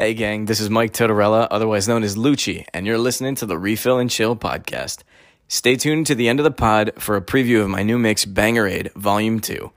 Hey, 0.00 0.14
gang, 0.14 0.44
this 0.44 0.60
is 0.60 0.70
Mike 0.70 0.92
Totarella, 0.92 1.48
otherwise 1.50 1.88
known 1.88 2.04
as 2.04 2.14
Lucci, 2.14 2.64
and 2.72 2.86
you're 2.86 2.98
listening 2.98 3.34
to 3.34 3.46
the 3.46 3.58
Refill 3.58 3.98
and 3.98 4.08
Chill 4.08 4.36
podcast. 4.36 5.02
Stay 5.48 5.74
tuned 5.74 6.06
to 6.06 6.14
the 6.14 6.28
end 6.28 6.38
of 6.38 6.44
the 6.44 6.52
pod 6.52 6.92
for 6.98 7.16
a 7.16 7.20
preview 7.20 7.62
of 7.62 7.68
my 7.68 7.82
new 7.82 7.98
mix, 7.98 8.24
Bangerade 8.24 8.92
Volume 8.92 9.40
2. 9.40 9.72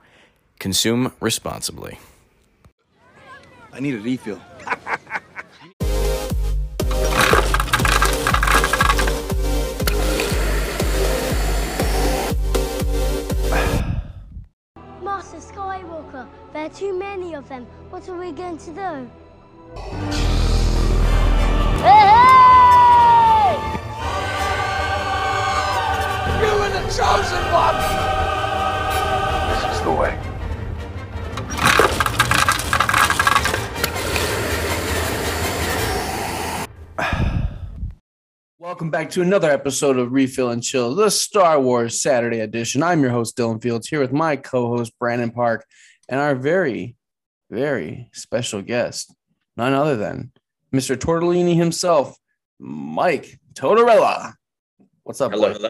Consume 0.60 1.12
responsibly. 1.18 1.98
I 3.72 3.80
need 3.80 3.96
a 3.96 3.98
refill. 3.98 4.40
Master 15.02 15.38
Skywalker, 15.38 16.28
there 16.52 16.66
are 16.66 16.68
too 16.68 16.96
many 16.96 17.34
of 17.34 17.48
them. 17.48 17.66
What 17.90 18.08
are 18.08 18.16
we 18.16 18.30
going 18.30 18.58
to 18.58 18.70
do? 18.72 19.10
Chosen 26.96 27.42
one! 27.50 27.76
This 29.48 29.64
is 29.72 29.80
the 29.82 29.92
way. 29.92 30.12
Welcome 38.58 38.90
back 38.90 39.08
to 39.12 39.22
another 39.22 39.50
episode 39.50 39.96
of 39.96 40.12
Refill 40.12 40.50
and 40.50 40.62
Chill, 40.62 40.94
the 40.94 41.10
Star 41.10 41.58
Wars 41.58 41.98
Saturday 42.02 42.40
edition. 42.40 42.82
I'm 42.82 43.00
your 43.00 43.10
host, 43.10 43.38
Dylan 43.38 43.62
Fields, 43.62 43.88
here 43.88 44.00
with 44.00 44.12
my 44.12 44.36
co 44.36 44.76
host, 44.76 44.92
Brandon 44.98 45.30
Park, 45.30 45.64
and 46.10 46.20
our 46.20 46.34
very, 46.34 46.96
very 47.50 48.10
special 48.12 48.60
guest, 48.60 49.14
none 49.56 49.72
other 49.72 49.96
than 49.96 50.32
Mr. 50.74 50.96
Tortellini 50.96 51.54
himself, 51.54 52.16
Mike 52.58 53.38
Totarella. 53.54 54.34
What's 55.02 55.20
up, 55.20 55.32
Hello, 55.32 55.48
boy? 55.48 55.54
hello. 55.54 55.68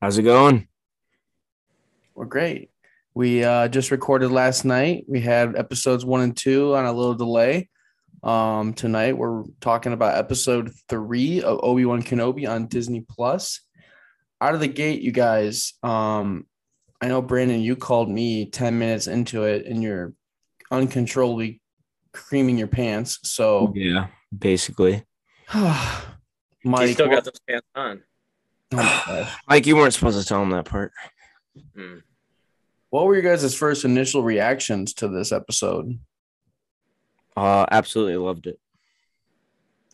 How's 0.00 0.18
it 0.18 0.22
going? 0.22 0.66
We're 2.14 2.26
great. 2.26 2.70
We 3.14 3.44
uh, 3.44 3.68
just 3.68 3.90
recorded 3.90 4.30
last 4.30 4.64
night. 4.64 5.04
We 5.06 5.20
had 5.20 5.56
episodes 5.56 6.04
one 6.04 6.22
and 6.22 6.36
two 6.36 6.74
on 6.74 6.86
a 6.86 6.92
little 6.92 7.14
delay. 7.14 7.68
Um, 8.22 8.72
tonight 8.74 9.16
we're 9.16 9.44
talking 9.60 9.92
about 9.92 10.16
episode 10.16 10.72
three 10.88 11.42
of 11.42 11.60
Obi 11.62 11.84
Wan 11.84 12.02
Kenobi 12.02 12.48
on 12.48 12.66
Disney 12.66 13.04
Plus. 13.08 13.60
Out 14.40 14.54
of 14.54 14.60
the 14.60 14.68
gate, 14.68 15.02
you 15.02 15.12
guys. 15.12 15.74
Um, 15.82 16.46
I 17.00 17.08
know 17.08 17.20
Brandon, 17.22 17.60
you 17.60 17.76
called 17.76 18.08
me 18.10 18.46
ten 18.46 18.78
minutes 18.78 19.06
into 19.06 19.44
it, 19.44 19.66
and 19.66 19.82
you're 19.82 20.12
uncontrollably 20.70 21.60
creaming 22.12 22.58
your 22.58 22.68
pants. 22.68 23.18
So, 23.22 23.72
Yeah, 23.74 24.08
basically. 24.36 25.04
Mike, 25.54 26.88
you 26.88 26.94
still 26.94 27.08
got 27.08 27.24
those 27.24 27.40
pants 27.48 27.66
on. 27.74 28.02
oh. 28.74 29.36
Mike, 29.48 29.66
you 29.66 29.76
weren't 29.76 29.94
supposed 29.94 30.20
to 30.20 30.26
tell 30.26 30.42
him 30.42 30.50
that 30.50 30.64
part. 30.64 30.92
Hmm. 31.76 31.98
what 32.88 33.04
were 33.04 33.14
your 33.14 33.22
guys' 33.22 33.54
first 33.54 33.84
initial 33.84 34.22
reactions 34.22 34.94
to 34.94 35.08
this 35.08 35.32
episode? 35.32 35.98
Uh, 37.36 37.66
absolutely 37.70 38.16
loved 38.16 38.46
it. 38.46 38.58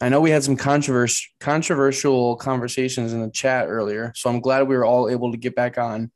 I 0.00 0.08
know 0.08 0.20
we 0.20 0.30
had 0.30 0.44
some 0.44 0.56
controversial 0.56 1.28
controversial 1.40 2.36
conversations 2.36 3.12
in 3.12 3.20
the 3.20 3.30
chat 3.30 3.66
earlier, 3.68 4.12
so 4.14 4.30
I'm 4.30 4.40
glad 4.40 4.68
we 4.68 4.76
were 4.76 4.84
all 4.84 5.08
able 5.08 5.32
to 5.32 5.38
get 5.38 5.56
back 5.56 5.78
on. 5.78 6.12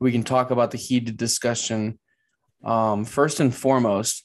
We 0.00 0.10
can 0.10 0.24
talk 0.24 0.50
about 0.50 0.72
the 0.72 0.78
heated 0.78 1.16
discussion. 1.16 2.00
Um, 2.64 3.04
first 3.04 3.38
and 3.38 3.54
foremost, 3.54 4.24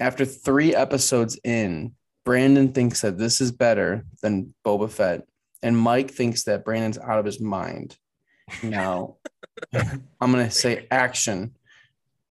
after 0.00 0.24
three 0.24 0.74
episodes 0.74 1.38
in, 1.44 1.94
Brandon 2.24 2.72
thinks 2.72 3.00
that 3.00 3.18
this 3.18 3.40
is 3.40 3.52
better 3.52 4.04
than 4.22 4.54
Boba 4.64 4.90
Fett, 4.90 5.26
and 5.62 5.76
Mike 5.76 6.10
thinks 6.10 6.44
that 6.44 6.64
Brandon's 6.64 6.98
out 6.98 7.18
of 7.18 7.24
his 7.24 7.40
mind. 7.40 7.96
Now, 8.62 9.16
I'm 9.72 10.32
gonna 10.32 10.50
say 10.50 10.86
action. 10.90 11.54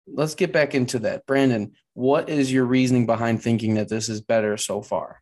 Let's 0.07 0.35
get 0.35 0.51
back 0.51 0.75
into 0.75 0.99
that. 0.99 1.25
Brandon, 1.25 1.73
what 1.93 2.29
is 2.29 2.51
your 2.51 2.65
reasoning 2.65 3.05
behind 3.05 3.41
thinking 3.41 3.75
that 3.75 3.89
this 3.89 4.09
is 4.09 4.21
better 4.21 4.57
so 4.57 4.81
far? 4.81 5.21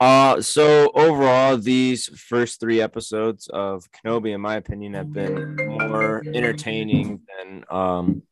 Uh, 0.00 0.40
so 0.40 0.92
overall, 0.94 1.56
these 1.56 2.06
first 2.06 2.60
three 2.60 2.80
episodes 2.80 3.48
of 3.48 3.90
Kenobi, 3.90 4.32
in 4.32 4.40
my 4.40 4.54
opinion, 4.54 4.94
have 4.94 5.12
been 5.12 5.56
more 5.56 6.22
entertaining 6.24 7.20
than 7.26 7.64
um, 7.68 8.22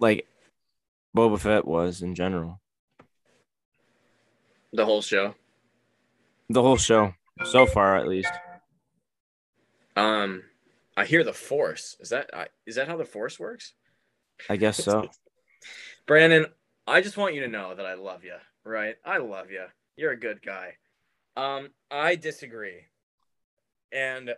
like 0.00 0.26
Boba 1.18 1.40
Fett 1.40 1.66
was 1.66 2.00
in 2.00 2.14
general. 2.14 2.60
The 4.72 4.84
whole 4.84 5.02
show. 5.02 5.34
The 6.48 6.62
whole 6.62 6.76
show, 6.76 7.12
so 7.44 7.66
far 7.66 7.96
at 7.96 8.06
least. 8.06 8.30
Um, 9.96 10.44
I 10.96 11.04
hear 11.04 11.24
the 11.24 11.32
Force. 11.32 11.96
Is 11.98 12.10
that 12.10 12.30
I 12.32 12.46
is 12.66 12.76
that 12.76 12.86
how 12.86 12.96
the 12.96 13.04
Force 13.04 13.36
works? 13.40 13.72
I 14.48 14.54
guess 14.54 14.76
so. 14.76 15.10
Brandon, 16.06 16.46
I 16.86 17.00
just 17.00 17.16
want 17.16 17.34
you 17.34 17.40
to 17.40 17.48
know 17.48 17.74
that 17.74 17.84
I 17.84 17.94
love 17.94 18.22
you. 18.22 18.36
Right? 18.62 18.94
I 19.04 19.18
love 19.18 19.50
you. 19.50 19.64
You're 19.96 20.12
a 20.12 20.20
good 20.20 20.40
guy. 20.40 20.74
Um, 21.36 21.70
I 21.90 22.14
disagree. 22.14 22.82
And 23.90 24.36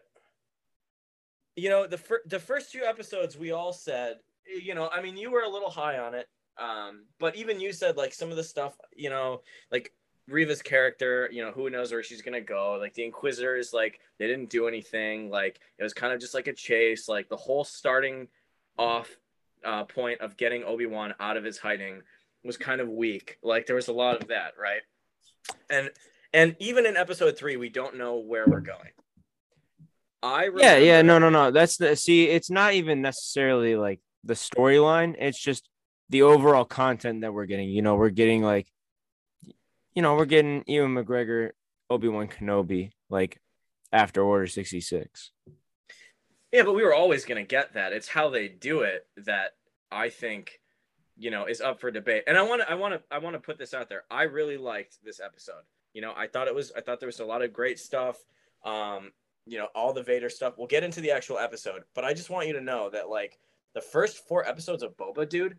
you 1.56 1.68
know, 1.68 1.86
the 1.86 1.98
fir- 1.98 2.22
the 2.24 2.40
first 2.40 2.72
two 2.72 2.84
episodes 2.84 3.36
we 3.36 3.52
all 3.52 3.74
said, 3.74 4.20
you 4.46 4.74
know, 4.74 4.88
I 4.88 5.02
mean, 5.02 5.18
you 5.18 5.30
were 5.30 5.42
a 5.42 5.48
little 5.50 5.68
high 5.68 5.98
on 5.98 6.14
it. 6.14 6.26
Um, 6.58 7.04
but 7.18 7.36
even 7.36 7.60
you 7.60 7.72
said 7.72 7.96
like 7.96 8.12
some 8.12 8.30
of 8.30 8.36
the 8.36 8.44
stuff, 8.44 8.74
you 8.94 9.10
know, 9.10 9.42
like 9.70 9.92
Reva's 10.28 10.62
character, 10.62 11.28
you 11.32 11.42
know, 11.42 11.50
who 11.50 11.70
knows 11.70 11.92
where 11.92 12.02
she's 12.02 12.22
gonna 12.22 12.40
go. 12.40 12.76
Like 12.78 12.94
the 12.94 13.04
Inquisitors, 13.04 13.72
like 13.72 14.00
they 14.18 14.26
didn't 14.26 14.50
do 14.50 14.68
anything. 14.68 15.30
Like 15.30 15.60
it 15.78 15.82
was 15.82 15.94
kind 15.94 16.12
of 16.12 16.20
just 16.20 16.34
like 16.34 16.46
a 16.46 16.52
chase. 16.52 17.08
Like 17.08 17.28
the 17.28 17.36
whole 17.36 17.64
starting 17.64 18.28
off 18.78 19.08
uh, 19.64 19.84
point 19.84 20.20
of 20.20 20.36
getting 20.36 20.64
Obi 20.64 20.86
Wan 20.86 21.14
out 21.20 21.36
of 21.36 21.44
his 21.44 21.58
hiding 21.58 22.02
was 22.44 22.56
kind 22.56 22.80
of 22.80 22.88
weak. 22.88 23.38
Like 23.42 23.66
there 23.66 23.76
was 23.76 23.88
a 23.88 23.92
lot 23.92 24.20
of 24.20 24.28
that, 24.28 24.52
right? 24.60 24.82
And 25.68 25.90
and 26.32 26.56
even 26.58 26.86
in 26.86 26.96
episode 26.96 27.36
three, 27.36 27.56
we 27.56 27.68
don't 27.68 27.96
know 27.96 28.18
where 28.18 28.46
we're 28.46 28.60
going. 28.60 28.92
I 30.22 30.50
Yeah, 30.54 30.76
yeah, 30.76 31.02
no, 31.02 31.18
no, 31.18 31.30
no. 31.30 31.50
That's 31.50 31.76
the 31.76 31.96
see. 31.96 32.28
It's 32.28 32.50
not 32.50 32.74
even 32.74 33.02
necessarily 33.02 33.76
like 33.76 34.00
the 34.24 34.34
storyline. 34.34 35.16
It's 35.18 35.38
just 35.38 35.68
the 36.10 36.22
overall 36.22 36.66
content 36.66 37.22
that 37.22 37.32
we're 37.32 37.46
getting. 37.46 37.70
You 37.70 37.80
know, 37.80 37.96
we're 37.96 38.10
getting 38.10 38.42
like, 38.42 38.70
you 39.94 40.02
know, 40.02 40.14
we're 40.16 40.26
getting 40.26 40.64
Ewan 40.66 40.94
McGregor, 40.94 41.52
Obi 41.88 42.08
Wan 42.08 42.28
Kenobi, 42.28 42.90
like 43.08 43.40
after 43.90 44.22
Order 44.22 44.46
sixty 44.46 44.80
six. 44.82 45.30
Yeah, 46.52 46.64
but 46.64 46.74
we 46.74 46.84
were 46.84 46.94
always 46.94 47.24
going 47.24 47.42
to 47.42 47.48
get 47.48 47.74
that. 47.74 47.92
It's 47.92 48.08
how 48.08 48.28
they 48.28 48.48
do 48.48 48.80
it 48.80 49.06
that 49.18 49.52
I 49.90 50.08
think, 50.08 50.60
you 51.16 51.30
know, 51.30 51.46
is 51.46 51.60
up 51.60 51.80
for 51.80 51.90
debate. 51.90 52.24
And 52.26 52.36
I 52.36 52.42
want 52.42 52.62
to, 52.62 52.70
I 52.70 52.74
want 52.74 52.94
to, 52.94 53.02
I 53.08 53.18
want 53.18 53.34
to 53.34 53.40
put 53.40 53.56
this 53.56 53.72
out 53.72 53.88
there. 53.88 54.02
I 54.10 54.24
really 54.24 54.56
liked 54.56 54.98
this 55.04 55.20
episode. 55.20 55.62
You 55.94 56.02
know, 56.02 56.12
I 56.16 56.26
thought 56.26 56.48
it 56.48 56.54
was, 56.54 56.72
I 56.76 56.80
thought 56.80 56.98
there 56.98 57.06
was 57.06 57.20
a 57.20 57.24
lot 57.24 57.42
of 57.42 57.52
great 57.52 57.78
stuff. 57.78 58.16
Um, 58.64 59.12
you 59.46 59.58
know, 59.58 59.68
all 59.74 59.92
the 59.92 60.02
Vader 60.02 60.28
stuff. 60.28 60.54
We'll 60.58 60.66
get 60.66 60.84
into 60.84 61.00
the 61.00 61.12
actual 61.12 61.38
episode, 61.38 61.82
but 61.94 62.04
I 62.04 62.14
just 62.14 62.30
want 62.30 62.46
you 62.46 62.52
to 62.54 62.60
know 62.60 62.90
that 62.90 63.08
like 63.08 63.38
the 63.74 63.80
first 63.80 64.26
four 64.26 64.46
episodes 64.46 64.82
of 64.82 64.96
Boba, 64.96 65.28
dude, 65.28 65.56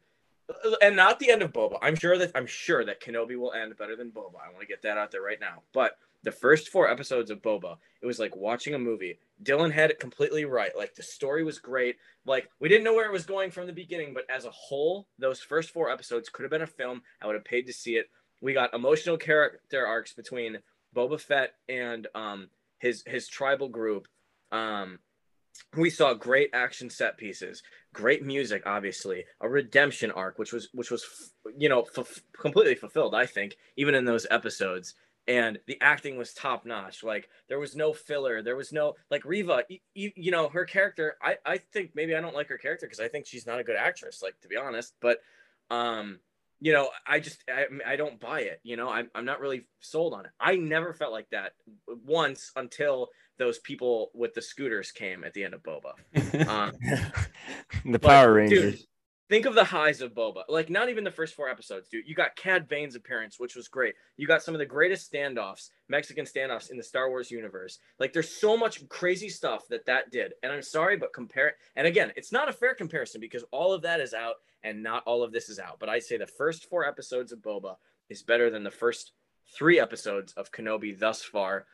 and 0.81 0.95
not 0.95 1.19
the 1.19 1.29
end 1.29 1.41
of 1.41 1.53
Boba. 1.53 1.78
I'm 1.81 1.95
sure 1.95 2.17
that 2.17 2.31
I'm 2.35 2.47
sure 2.47 2.85
that 2.85 3.01
Kenobi 3.01 3.38
will 3.38 3.53
end 3.53 3.75
better 3.78 3.95
than 3.95 4.12
Boba. 4.12 4.35
I 4.35 4.50
want 4.51 4.62
to 4.62 4.67
get 4.67 4.81
that 4.84 4.97
out 4.97 5.12
there 5.12 5.22
right 5.22 5.39
now. 5.39 5.63
But 5.73 5.97
the 6.23 6.31
first 6.31 6.69
four 6.69 6.89
episodes 6.89 7.31
of 7.31 7.41
Boba, 7.41 7.78
it 8.01 8.06
was 8.06 8.19
like 8.19 8.35
watching 8.35 8.73
a 8.73 8.79
movie. 8.79 9.19
Dylan 9.44 9.72
had 9.72 9.89
it 9.89 10.00
completely 10.00 10.45
right. 10.45 10.72
Like 10.78 10.95
the 10.95 11.03
story 11.03 11.44
was 11.44 11.59
great. 11.59 11.97
Like 12.25 12.50
we 12.59 12.69
didn't 12.69 12.84
know 12.84 12.94
where 12.94 13.07
it 13.07 13.13
was 13.13 13.25
going 13.25 13.51
from 13.51 13.67
the 13.67 13.73
beginning, 13.73 14.13
but 14.13 14.25
as 14.29 14.45
a 14.45 14.51
whole, 14.51 15.07
those 15.17 15.39
first 15.39 15.72
four 15.72 15.89
episodes 15.89 16.29
could 16.29 16.44
have 16.44 16.51
been 16.51 16.62
a 16.62 16.68
film. 16.68 17.01
I 17.22 17.28
would 17.28 17.35
have 17.35 17.45
paid 17.45 17.68
to 17.68 17.73
see 17.73 17.95
it. 17.95 18.09
We 18.41 18.53
got 18.53 18.73
emotional 18.73 19.18
character 19.18 19.85
arcs 19.85 20.13
between 20.13 20.59
Boba 20.95 21.19
Fett 21.19 21.53
and 21.69 22.07
um 22.13 22.50
his 22.80 23.03
his 23.06 23.27
tribal 23.27 23.69
group. 23.69 24.07
Um 24.51 25.00
we 25.75 25.89
saw 25.89 26.13
great 26.13 26.50
action 26.53 26.89
set 26.89 27.18
pieces, 27.18 27.62
great 27.93 28.23
music, 28.23 28.63
obviously, 28.65 29.25
a 29.41 29.49
redemption 29.49 30.11
arc, 30.11 30.39
which 30.39 30.53
was 30.53 30.69
which 30.73 30.91
was 30.91 31.31
you 31.57 31.69
know 31.69 31.85
f- 31.97 32.21
completely 32.33 32.75
fulfilled. 32.75 33.15
I 33.15 33.25
think 33.25 33.57
even 33.77 33.95
in 33.95 34.05
those 34.05 34.27
episodes, 34.29 34.95
and 35.27 35.59
the 35.67 35.77
acting 35.81 36.17
was 36.17 36.33
top 36.33 36.65
notch. 36.65 37.03
Like 37.03 37.29
there 37.47 37.59
was 37.59 37.75
no 37.75 37.93
filler, 37.93 38.41
there 38.41 38.55
was 38.55 38.71
no 38.71 38.95
like 39.09 39.25
Reva. 39.25 39.63
You, 39.93 40.11
you 40.15 40.31
know 40.31 40.49
her 40.49 40.65
character. 40.65 41.17
I 41.21 41.38
I 41.45 41.57
think 41.57 41.91
maybe 41.95 42.15
I 42.15 42.21
don't 42.21 42.35
like 42.35 42.49
her 42.49 42.57
character 42.57 42.85
because 42.85 42.99
I 42.99 43.07
think 43.07 43.25
she's 43.25 43.47
not 43.47 43.59
a 43.59 43.63
good 43.63 43.75
actress. 43.77 44.21
Like 44.21 44.39
to 44.41 44.47
be 44.47 44.57
honest, 44.57 44.93
but 45.01 45.19
um 45.69 46.19
you 46.63 46.73
know, 46.73 46.89
I 47.07 47.19
just 47.19 47.43
I, 47.49 47.65
I 47.85 47.95
don't 47.95 48.19
buy 48.19 48.41
it. 48.41 48.59
You 48.63 48.77
know, 48.77 48.88
I'm 48.88 49.09
I'm 49.15 49.25
not 49.25 49.41
really 49.41 49.65
sold 49.79 50.13
on 50.13 50.25
it. 50.25 50.31
I 50.39 50.55
never 50.55 50.93
felt 50.93 51.11
like 51.11 51.29
that 51.31 51.53
once 52.05 52.51
until 52.55 53.09
those 53.41 53.57
people 53.57 54.11
with 54.13 54.35
the 54.35 54.41
scooters 54.41 54.91
came 54.91 55.23
at 55.23 55.33
the 55.33 55.43
end 55.43 55.55
of 55.55 55.63
Boba. 55.63 55.93
Um, 56.47 56.71
the 57.85 57.99
but, 57.99 58.03
Power 58.03 58.47
dude, 58.47 58.51
Rangers. 58.51 58.88
think 59.29 59.45
of 59.45 59.55
the 59.55 59.63
highs 59.63 60.01
of 60.01 60.13
Boba. 60.13 60.43
Like 60.47 60.69
not 60.69 60.89
even 60.89 61.03
the 61.03 61.11
first 61.11 61.33
four 61.33 61.49
episodes, 61.49 61.88
dude. 61.89 62.07
You 62.07 62.13
got 62.13 62.35
Cad 62.35 62.67
Bane's 62.67 62.95
appearance, 62.95 63.39
which 63.39 63.55
was 63.55 63.67
great. 63.67 63.95
You 64.17 64.27
got 64.27 64.43
some 64.43 64.53
of 64.53 64.59
the 64.59 64.65
greatest 64.65 65.11
standoffs, 65.11 65.69
Mexican 65.89 66.25
standoffs 66.25 66.69
in 66.69 66.77
the 66.77 66.83
Star 66.83 67.09
Wars 67.09 67.31
universe. 67.31 67.79
Like 67.99 68.13
there's 68.13 68.29
so 68.29 68.55
much 68.55 68.88
crazy 68.89 69.29
stuff 69.29 69.67
that 69.69 69.85
that 69.88 70.11
did. 70.11 70.33
And 70.43 70.51
I'm 70.51 70.61
sorry, 70.61 70.97
but 70.97 71.13
compare 71.13 71.47
it. 71.47 71.55
And 71.75 71.88
again, 71.88 72.11
it's 72.15 72.31
not 72.31 72.47
a 72.47 72.53
fair 72.53 72.75
comparison 72.75 73.19
because 73.19 73.43
all 73.51 73.73
of 73.73 73.81
that 73.81 73.99
is 73.99 74.13
out 74.13 74.35
and 74.63 74.83
not 74.83 75.03
all 75.05 75.23
of 75.23 75.31
this 75.31 75.49
is 75.49 75.59
out. 75.59 75.79
But 75.79 75.89
I'd 75.89 76.03
say 76.03 76.17
the 76.17 76.27
first 76.27 76.69
four 76.69 76.85
episodes 76.85 77.31
of 77.31 77.39
Boba 77.39 77.75
is 78.09 78.21
better 78.21 78.51
than 78.51 78.63
the 78.63 78.71
first 78.71 79.13
three 79.57 79.79
episodes 79.79 80.33
of 80.33 80.51
Kenobi 80.51 80.97
thus 80.97 81.23
far. 81.23 81.65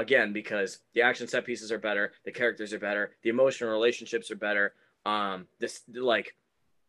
Again, 0.00 0.32
because 0.32 0.78
the 0.94 1.02
action 1.02 1.28
set 1.28 1.44
pieces 1.44 1.70
are 1.70 1.78
better, 1.78 2.12
the 2.24 2.32
characters 2.32 2.72
are 2.72 2.78
better, 2.78 3.12
the 3.22 3.30
emotional 3.30 3.70
relationships 3.70 4.30
are 4.30 4.36
better. 4.36 4.74
Um, 5.06 5.46
this 5.60 5.82
like 5.92 6.34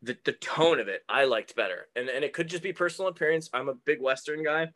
the, 0.01 0.17
the 0.23 0.31
tone 0.33 0.79
of 0.79 0.87
it 0.87 1.03
I 1.09 1.25
liked 1.25 1.55
better. 1.55 1.87
And 1.95 2.09
and 2.09 2.23
it 2.23 2.33
could 2.33 2.47
just 2.47 2.63
be 2.63 2.73
personal 2.73 3.09
appearance. 3.09 3.49
I'm 3.53 3.69
a 3.69 3.73
big 3.73 4.01
Western 4.01 4.43
guy. 4.43 4.69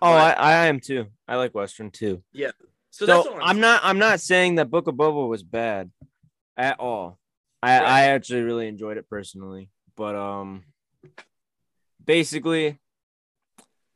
Oh, 0.00 0.12
I, 0.12 0.30
I 0.30 0.66
am 0.66 0.80
too. 0.80 1.06
I 1.28 1.36
like 1.36 1.54
Western 1.54 1.90
too. 1.90 2.22
So, 2.34 2.50
So, 2.90 3.06
that's 3.06 3.26
all 3.26 3.38
I'm 3.40 3.60
not 3.60 3.80
I'm 3.84 3.98
not 3.98 4.20
saying 4.20 4.56
that 4.56 4.70
Book 4.70 4.88
of 4.88 4.94
Boba 4.94 5.28
was 5.28 5.42
bad 5.42 5.90
at 6.56 6.80
all. 6.80 7.18
I, 7.62 7.78
Right. 7.78 7.88
I 7.88 8.02
actually 8.08 8.42
really 8.42 8.66
enjoyed 8.66 8.96
it 8.96 9.08
personally. 9.08 9.70
But 9.96 10.16
um 10.16 10.64
basically 12.04 12.78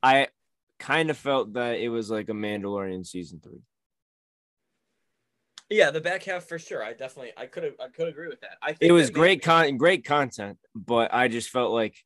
I 0.02 0.28
kind 0.86 1.10
of 1.10 1.16
felt 1.16 1.54
that 1.54 1.78
it 1.80 1.88
was 1.88 2.10
like 2.10 2.28
a 2.28 2.32
Mandalorian 2.32 3.04
season 3.06 3.40
three. 3.42 3.60
Yeah, 5.68 5.90
the 5.90 6.00
back 6.00 6.22
half 6.22 6.44
for 6.44 6.58
sure. 6.60 6.82
I 6.82 6.92
definitely 6.92 7.32
I 7.36 7.46
could 7.46 7.74
I 7.80 7.88
could 7.88 8.08
agree 8.08 8.28
with 8.28 8.40
that. 8.42 8.56
I 8.62 8.72
think 8.72 8.88
It 8.88 8.92
was 8.92 9.10
great 9.10 9.42
con 9.42 9.76
great 9.76 10.04
content, 10.04 10.58
but 10.74 11.12
I 11.12 11.26
just 11.28 11.50
felt 11.50 11.72
like 11.72 11.96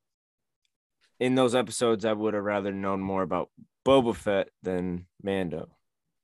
in 1.18 1.34
those 1.34 1.54
episodes 1.54 2.04
I 2.06 2.12
would 2.14 2.32
have 2.34 2.42
rather 2.42 2.72
known 2.72 3.00
more 3.00 3.22
about 3.22 3.50
Boba 3.86 4.16
Fett 4.16 4.48
than 4.62 5.06
Mando. 5.22 5.68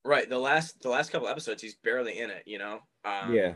Right. 0.04 0.28
The 0.28 0.38
last 0.38 0.80
the 0.80 0.88
last 0.88 1.10
couple 1.12 1.28
episodes 1.28 1.60
he's 1.60 1.74
barely 1.76 2.18
in 2.18 2.30
it, 2.30 2.44
you 2.46 2.58
know? 2.58 2.80
Um, 3.04 3.34
yeah. 3.34 3.54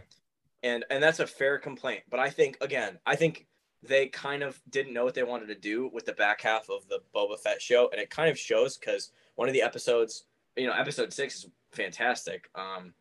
and 0.63 0.85
and 0.91 1.03
that's 1.03 1.21
a 1.21 1.27
fair 1.27 1.59
complaint 1.59 2.03
but 2.11 2.21
i 2.21 2.31
think 2.31 2.57
again 2.61 2.99
i 3.05 3.17
think 3.17 3.47
they 3.83 4.07
kind 4.07 4.43
of 4.43 4.61
didn't 4.71 4.93
know 4.93 5.05
what 5.05 5.15
they 5.15 5.23
wanted 5.23 5.47
to 5.47 5.55
do 5.55 5.91
with 5.93 6.05
the 6.05 6.13
back 6.13 6.43
half 6.43 6.69
of 6.69 6.87
the 6.89 7.01
boba 7.15 7.39
fett 7.39 7.61
show 7.61 7.89
and 7.93 8.01
it 8.01 8.11
kind 8.11 8.31
of 8.31 8.39
shows 8.39 8.77
because 8.77 9.11
one 9.37 9.49
of 9.49 9.55
the 9.55 9.63
episodes 9.63 10.25
you 10.57 10.67
know 10.67 10.73
episode 10.73 11.13
six 11.13 11.37
is 11.37 11.47
fantastic 11.73 12.51
um 12.55 12.93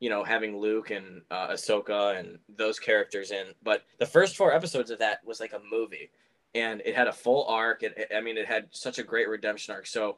you 0.00 0.10
know 0.10 0.24
having 0.24 0.58
luke 0.58 0.90
and 0.90 1.22
uh, 1.30 1.48
ahsoka 1.48 2.18
and 2.18 2.38
those 2.56 2.78
characters 2.78 3.30
in 3.30 3.46
but 3.62 3.84
the 3.98 4.06
first 4.06 4.36
four 4.36 4.52
episodes 4.52 4.90
of 4.90 4.98
that 4.98 5.24
was 5.24 5.38
like 5.40 5.52
a 5.52 5.60
movie 5.70 6.10
and 6.54 6.82
it 6.84 6.96
had 6.96 7.06
a 7.06 7.12
full 7.12 7.46
arc 7.46 7.82
it, 7.82 8.10
i 8.16 8.20
mean 8.20 8.36
it 8.36 8.46
had 8.46 8.66
such 8.70 8.98
a 8.98 9.02
great 9.02 9.28
redemption 9.28 9.74
arc 9.74 9.86
so 9.86 10.16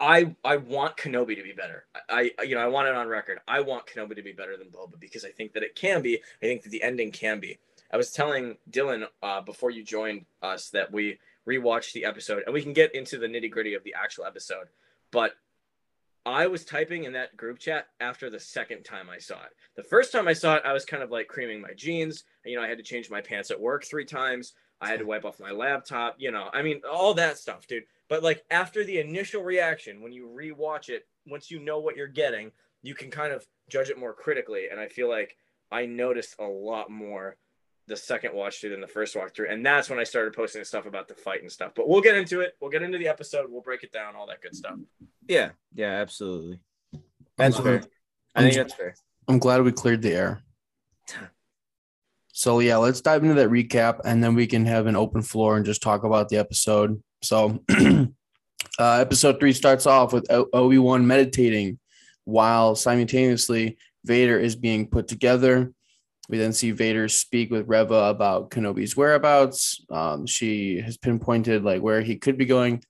I 0.00 0.34
I 0.44 0.56
want 0.56 0.96
Kenobi 0.96 1.36
to 1.36 1.42
be 1.42 1.52
better. 1.52 1.84
I, 2.08 2.30
I 2.38 2.42
you 2.44 2.54
know 2.54 2.62
I 2.62 2.68
want 2.68 2.88
it 2.88 2.94
on 2.94 3.06
record. 3.06 3.40
I 3.46 3.60
want 3.60 3.86
Kenobi 3.86 4.16
to 4.16 4.22
be 4.22 4.32
better 4.32 4.56
than 4.56 4.68
Boba 4.68 4.98
because 4.98 5.24
I 5.24 5.30
think 5.30 5.52
that 5.52 5.62
it 5.62 5.74
can 5.74 6.00
be. 6.00 6.16
I 6.16 6.46
think 6.46 6.62
that 6.62 6.70
the 6.70 6.82
ending 6.82 7.10
can 7.10 7.38
be. 7.40 7.58
I 7.94 7.96
was 7.96 8.10
telling 8.10 8.56
Dylan 8.68 9.06
uh, 9.22 9.40
before 9.42 9.70
you 9.70 9.84
joined 9.84 10.26
us 10.42 10.70
that 10.70 10.90
we 10.90 11.20
rewatched 11.48 11.92
the 11.92 12.06
episode 12.06 12.42
and 12.44 12.52
we 12.52 12.60
can 12.60 12.72
get 12.72 12.92
into 12.92 13.18
the 13.18 13.28
nitty 13.28 13.48
gritty 13.48 13.74
of 13.74 13.84
the 13.84 13.94
actual 13.94 14.24
episode. 14.24 14.66
But 15.12 15.34
I 16.26 16.48
was 16.48 16.64
typing 16.64 17.04
in 17.04 17.12
that 17.12 17.36
group 17.36 17.60
chat 17.60 17.86
after 18.00 18.28
the 18.28 18.40
second 18.40 18.82
time 18.82 19.08
I 19.08 19.18
saw 19.18 19.36
it. 19.36 19.52
The 19.76 19.84
first 19.84 20.10
time 20.10 20.26
I 20.26 20.32
saw 20.32 20.56
it, 20.56 20.62
I 20.64 20.72
was 20.72 20.84
kind 20.84 21.04
of 21.04 21.12
like 21.12 21.28
creaming 21.28 21.60
my 21.60 21.72
jeans. 21.76 22.24
You 22.44 22.56
know, 22.56 22.64
I 22.64 22.68
had 22.68 22.78
to 22.78 22.84
change 22.84 23.10
my 23.10 23.20
pants 23.20 23.52
at 23.52 23.60
work 23.60 23.84
three 23.84 24.04
times. 24.04 24.54
I 24.80 24.88
had 24.88 24.98
to 24.98 25.06
wipe 25.06 25.24
off 25.24 25.38
my 25.38 25.52
laptop. 25.52 26.16
You 26.18 26.32
know, 26.32 26.50
I 26.52 26.62
mean, 26.62 26.80
all 26.90 27.14
that 27.14 27.38
stuff, 27.38 27.68
dude. 27.68 27.84
But 28.08 28.24
like 28.24 28.44
after 28.50 28.82
the 28.82 28.98
initial 28.98 29.44
reaction, 29.44 30.02
when 30.02 30.10
you 30.10 30.26
rewatch 30.26 30.88
it, 30.88 31.06
once 31.28 31.48
you 31.48 31.60
know 31.60 31.78
what 31.78 31.94
you're 31.94 32.08
getting, 32.08 32.50
you 32.82 32.96
can 32.96 33.12
kind 33.12 33.32
of 33.32 33.46
judge 33.68 33.88
it 33.88 34.00
more 34.00 34.14
critically. 34.14 34.64
And 34.68 34.80
I 34.80 34.88
feel 34.88 35.08
like 35.08 35.36
I 35.70 35.86
noticed 35.86 36.34
a 36.40 36.44
lot 36.44 36.90
more 36.90 37.36
the 37.86 37.96
second 37.96 38.34
watch 38.34 38.60
through 38.60 38.70
than 38.70 38.80
the 38.80 38.86
first 38.88 39.14
walk 39.14 39.34
through. 39.34 39.48
And 39.50 39.64
that's 39.64 39.90
when 39.90 39.98
I 39.98 40.04
started 40.04 40.32
posting 40.32 40.64
stuff 40.64 40.86
about 40.86 41.06
the 41.08 41.14
fight 41.14 41.42
and 41.42 41.52
stuff. 41.52 41.72
But 41.76 41.88
we'll 41.88 42.00
get 42.00 42.16
into 42.16 42.40
it. 42.40 42.54
We'll 42.60 42.70
get 42.70 42.82
into 42.82 42.98
the 42.98 43.08
episode. 43.08 43.50
We'll 43.50 43.60
break 43.62 43.82
it 43.82 43.92
down, 43.92 44.16
all 44.16 44.26
that 44.28 44.40
good 44.40 44.54
stuff. 44.54 44.76
Yeah. 45.28 45.50
Yeah, 45.74 45.90
absolutely. 46.00 46.60
I'm 46.94 47.00
That's 47.36 47.60
glad- 47.60 47.82
fair. 47.82 47.90
I 48.34 48.42
think 48.42 48.54
that's 48.54 48.74
fair. 48.74 48.94
I'm 49.28 49.38
glad 49.38 49.62
we 49.62 49.70
cleared 49.72 50.02
the 50.02 50.12
air. 50.12 50.42
So 52.32 52.58
yeah, 52.58 52.78
let's 52.78 53.00
dive 53.00 53.22
into 53.22 53.34
that 53.36 53.48
recap, 53.50 54.00
and 54.04 54.22
then 54.22 54.34
we 54.34 54.46
can 54.48 54.66
have 54.66 54.86
an 54.86 54.96
open 54.96 55.22
floor 55.22 55.56
and 55.56 55.64
just 55.64 55.82
talk 55.82 56.02
about 56.02 56.28
the 56.28 56.36
episode. 56.36 57.00
So, 57.22 57.62
uh, 57.70 58.06
episode 58.78 59.38
three 59.38 59.52
starts 59.52 59.86
off 59.86 60.12
with 60.12 60.26
Obi 60.30 60.78
Wan 60.78 61.06
meditating, 61.06 61.78
while 62.24 62.74
simultaneously 62.74 63.78
Vader 64.04 64.38
is 64.38 64.56
being 64.56 64.88
put 64.88 65.06
together. 65.06 65.72
We 66.28 66.38
then 66.38 66.52
see 66.52 66.70
Vader 66.70 67.08
speak 67.08 67.50
with 67.50 67.68
Reva 67.68 67.94
about 67.94 68.50
Kenobi's 68.50 68.96
whereabouts. 68.96 69.84
Um, 69.90 70.26
she 70.26 70.80
has 70.80 70.96
pinpointed 70.96 71.64
like 71.64 71.82
where 71.82 72.00
he 72.00 72.16
could 72.16 72.38
be 72.38 72.46
going. 72.46 72.82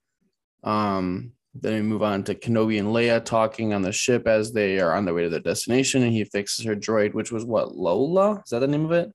Um, 0.62 1.32
then 1.54 1.74
we 1.74 1.82
move 1.82 2.02
on 2.02 2.24
to 2.24 2.34
Kenobi 2.34 2.78
and 2.78 2.88
Leia 2.88 3.24
talking 3.24 3.74
on 3.74 3.82
the 3.82 3.92
ship 3.92 4.26
as 4.26 4.52
they 4.52 4.80
are 4.80 4.94
on 4.94 5.04
their 5.04 5.14
way 5.14 5.22
to 5.22 5.30
their 5.30 5.40
destination, 5.40 6.02
and 6.02 6.12
he 6.12 6.24
fixes 6.24 6.64
her 6.64 6.74
droid, 6.74 7.14
which 7.14 7.30
was 7.30 7.44
what 7.44 7.76
Lola? 7.76 8.42
Is 8.44 8.50
that 8.50 8.60
the 8.60 8.66
name 8.66 8.84
of 8.84 8.92
it? 8.92 9.12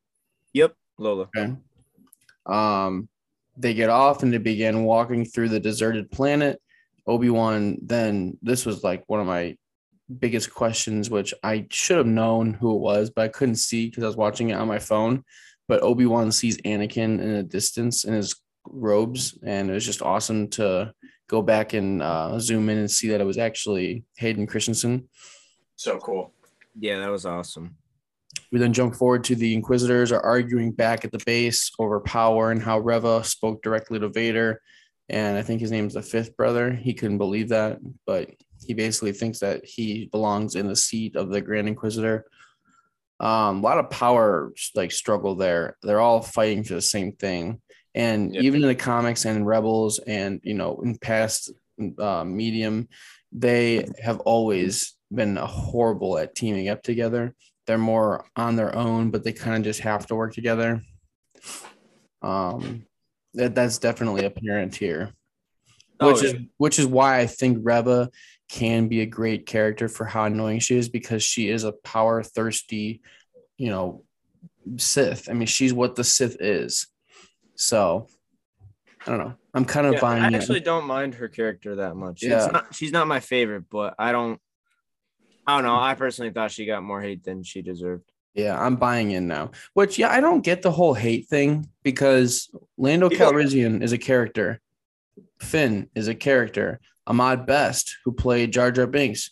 Yep. 0.53 0.73
Lola. 0.97 1.29
Okay. 1.35 1.55
Um, 2.45 3.09
they 3.57 3.73
get 3.73 3.89
off 3.89 4.23
and 4.23 4.33
they 4.33 4.37
begin 4.37 4.83
walking 4.83 5.25
through 5.25 5.49
the 5.49 5.59
deserted 5.59 6.11
planet. 6.11 6.61
Obi 7.05 7.29
Wan 7.29 7.77
then 7.81 8.37
this 8.41 8.65
was 8.65 8.83
like 8.83 9.03
one 9.07 9.19
of 9.19 9.27
my 9.27 9.57
biggest 10.17 10.53
questions, 10.53 11.09
which 11.09 11.33
I 11.43 11.67
should 11.69 11.97
have 11.97 12.07
known 12.07 12.53
who 12.53 12.75
it 12.75 12.79
was, 12.79 13.09
but 13.09 13.23
I 13.23 13.27
couldn't 13.27 13.55
see 13.55 13.87
because 13.87 14.03
I 14.03 14.07
was 14.07 14.17
watching 14.17 14.49
it 14.49 14.53
on 14.53 14.67
my 14.67 14.79
phone. 14.79 15.23
But 15.67 15.83
Obi 15.83 16.05
Wan 16.05 16.31
sees 16.31 16.57
Anakin 16.61 17.21
in 17.21 17.29
a 17.29 17.43
distance 17.43 18.03
in 18.03 18.13
his 18.13 18.35
robes, 18.65 19.37
and 19.43 19.69
it 19.69 19.73
was 19.73 19.85
just 19.85 20.01
awesome 20.01 20.47
to 20.49 20.93
go 21.27 21.41
back 21.41 21.73
and 21.73 22.01
uh, 22.01 22.39
zoom 22.39 22.69
in 22.69 22.79
and 22.79 22.89
see 22.89 23.09
that 23.09 23.21
it 23.21 23.25
was 23.25 23.37
actually 23.37 24.03
Hayden 24.17 24.47
Christensen. 24.47 25.07
So 25.75 25.99
cool. 25.99 26.33
Yeah, 26.79 26.99
that 26.99 27.11
was 27.11 27.25
awesome. 27.25 27.75
We 28.51 28.57
then 28.57 28.73
jump 28.73 28.95
forward 28.95 29.23
to 29.25 29.35
the 29.35 29.53
Inquisitors 29.53 30.11
are 30.11 30.21
arguing 30.21 30.71
back 30.71 31.05
at 31.05 31.11
the 31.11 31.21
base 31.25 31.71
over 31.77 31.99
power 31.99 32.51
and 32.51 32.61
how 32.61 32.79
Reva 32.79 33.23
spoke 33.23 33.61
directly 33.61 33.99
to 33.99 34.09
Vader. 34.09 34.61
And 35.07 35.37
I 35.37 35.43
think 35.43 35.61
his 35.61 35.71
name's 35.71 35.93
the 35.93 36.01
fifth 36.01 36.35
brother. 36.35 36.71
He 36.71 36.93
couldn't 36.93 37.17
believe 37.19 37.49
that, 37.49 37.79
but 38.07 38.31
he 38.65 38.73
basically 38.73 39.11
thinks 39.11 39.39
that 39.39 39.65
he 39.65 40.05
belongs 40.11 40.55
in 40.55 40.67
the 40.67 40.75
seat 40.75 41.15
of 41.15 41.29
the 41.29 41.41
Grand 41.41 41.67
Inquisitor. 41.67 42.25
Um, 43.19 43.59
a 43.59 43.61
lot 43.61 43.79
of 43.79 43.89
power 43.89 44.53
like 44.75 44.91
struggle 44.91 45.35
there. 45.35 45.77
They're 45.81 45.99
all 45.99 46.21
fighting 46.21 46.63
for 46.63 46.75
the 46.75 46.81
same 46.81 47.13
thing. 47.13 47.61
And 47.95 48.33
Yep. 48.33 48.43
even 48.43 48.61
in 48.61 48.67
the 48.67 48.75
comics 48.75 49.25
and 49.25 49.45
Rebels 49.45 49.99
and 49.99 50.39
you 50.43 50.53
know 50.53 50.79
in 50.83 50.97
past 50.97 51.51
uh, 51.97 52.23
medium, 52.23 52.87
they 53.31 53.87
have 54.01 54.19
always 54.21 54.93
been 55.13 55.35
horrible 55.35 56.17
at 56.17 56.35
teaming 56.35 56.69
up 56.69 56.83
together 56.83 57.35
they're 57.69 57.77
more 57.77 58.25
on 58.35 58.55
their 58.55 58.75
own, 58.75 59.11
but 59.11 59.23
they 59.23 59.31
kind 59.31 59.55
of 59.55 59.61
just 59.61 59.81
have 59.81 60.07
to 60.07 60.15
work 60.15 60.33
together. 60.33 60.81
Um, 62.23 62.87
that 63.35 63.53
that's 63.53 63.77
definitely 63.77 64.25
apparent 64.25 64.75
here, 64.75 65.13
Oh, 65.99 66.07
which 66.11 66.23
is 66.23 66.33
which 66.57 66.79
is 66.79 66.87
why 66.87 67.19
I 67.19 67.27
think 67.27 67.59
Reva 67.61 68.09
can 68.49 68.87
be 68.87 69.01
a 69.01 69.05
great 69.05 69.45
character 69.45 69.87
for 69.87 70.05
how 70.05 70.25
annoying 70.25 70.59
she 70.59 70.75
is 70.75 70.89
because 70.89 71.23
she 71.23 71.49
is 71.49 71.63
a 71.63 71.71
power 71.71 72.23
thirsty, 72.23 73.01
you 73.57 73.69
know, 73.69 74.03
Sith. 74.77 75.29
I 75.29 75.33
mean, 75.33 75.47
she's 75.47 75.73
what 75.73 75.95
the 75.95 76.03
Sith 76.03 76.37
is. 76.39 76.87
So 77.55 78.07
I 79.05 79.11
don't 79.11 79.19
know. 79.19 79.33
I'm 79.53 79.65
kind 79.65 79.87
of 79.87 79.93
Yeah, 79.93 80.01
buying 80.01 80.23
I 80.23 80.37
actually 80.37 80.59
don't 80.59 80.85
mind 80.85 81.15
her 81.15 81.27
character 81.27 81.77
that 81.77 81.95
much. 81.95 82.23
Yeah. 82.23 82.43
It's 82.43 82.53
not, 82.53 82.75
she's 82.75 82.91
not 82.91 83.07
my 83.07 83.19
favorite, 83.19 83.65
but 83.69 83.95
I 83.97 84.11
don't. 84.11 84.39
I 85.47 85.55
don't 85.55 85.63
know. 85.63 85.79
I 85.79 85.95
personally 85.95 86.31
thought 86.31 86.51
she 86.51 86.67
got 86.67 86.83
more 86.83 87.01
hate 87.01 87.23
than 87.23 87.41
she 87.41 87.63
deserved. 87.63 88.03
Yeah, 88.35 88.59
I'm 88.59 88.75
buying 88.75 89.09
in 89.11 89.27
now. 89.27 89.51
Which, 89.73 89.97
yeah, 89.97 90.11
I 90.11 90.21
don't 90.21 90.43
get 90.43 90.61
the 90.61 90.69
whole 90.69 90.93
hate 90.93 91.27
thing 91.27 91.67
because 91.81 92.51
Lando 92.77 93.09
Calrissian 93.09 93.81
is 93.81 93.91
a 93.91 93.97
character. 93.97 94.61
Finn 95.39 95.89
is 95.95 96.07
a 96.07 96.13
character. 96.13 96.79
Ahmed 97.09 97.45
Best, 97.45 97.97
who 98.05 98.11
played 98.13 98.53
Jar 98.53 98.71
Jar 98.71 98.87
Binks. 98.87 99.31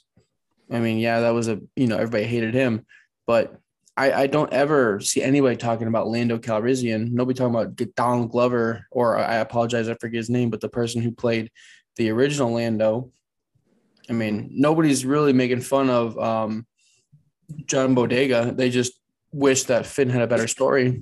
I 0.69 0.79
mean, 0.79 0.97
yeah, 0.97 1.21
that 1.21 1.29
was 1.29 1.47
a 1.47 1.61
you 1.75 1.87
know 1.87 1.95
everybody 1.95 2.25
hated 2.25 2.53
him, 2.53 2.85
but 3.25 3.57
I, 3.95 4.11
I 4.11 4.27
don't 4.27 4.51
ever 4.51 4.99
see 4.99 5.23
anybody 5.23 5.55
talking 5.55 5.87
about 5.87 6.07
Lando 6.07 6.37
Calrissian. 6.37 7.11
Nobody 7.11 7.37
talking 7.37 7.55
about 7.55 7.95
Donald 7.95 8.31
Glover, 8.31 8.85
or 8.91 9.17
I 9.17 9.35
apologize, 9.35 9.89
I 9.89 9.95
forget 9.95 10.17
his 10.17 10.29
name, 10.29 10.49
but 10.49 10.59
the 10.59 10.69
person 10.69 11.01
who 11.01 11.11
played 11.11 11.51
the 11.95 12.11
original 12.11 12.53
Lando. 12.53 13.11
I 14.09 14.13
mean, 14.13 14.49
nobody's 14.51 15.05
really 15.05 15.33
making 15.33 15.61
fun 15.61 15.89
of 15.89 16.17
um, 16.17 16.65
John 17.65 17.95
Boyega. 17.95 18.55
They 18.55 18.69
just 18.69 18.93
wish 19.31 19.63
that 19.63 19.85
Finn 19.85 20.09
had 20.09 20.21
a 20.21 20.27
better 20.27 20.47
story. 20.47 21.01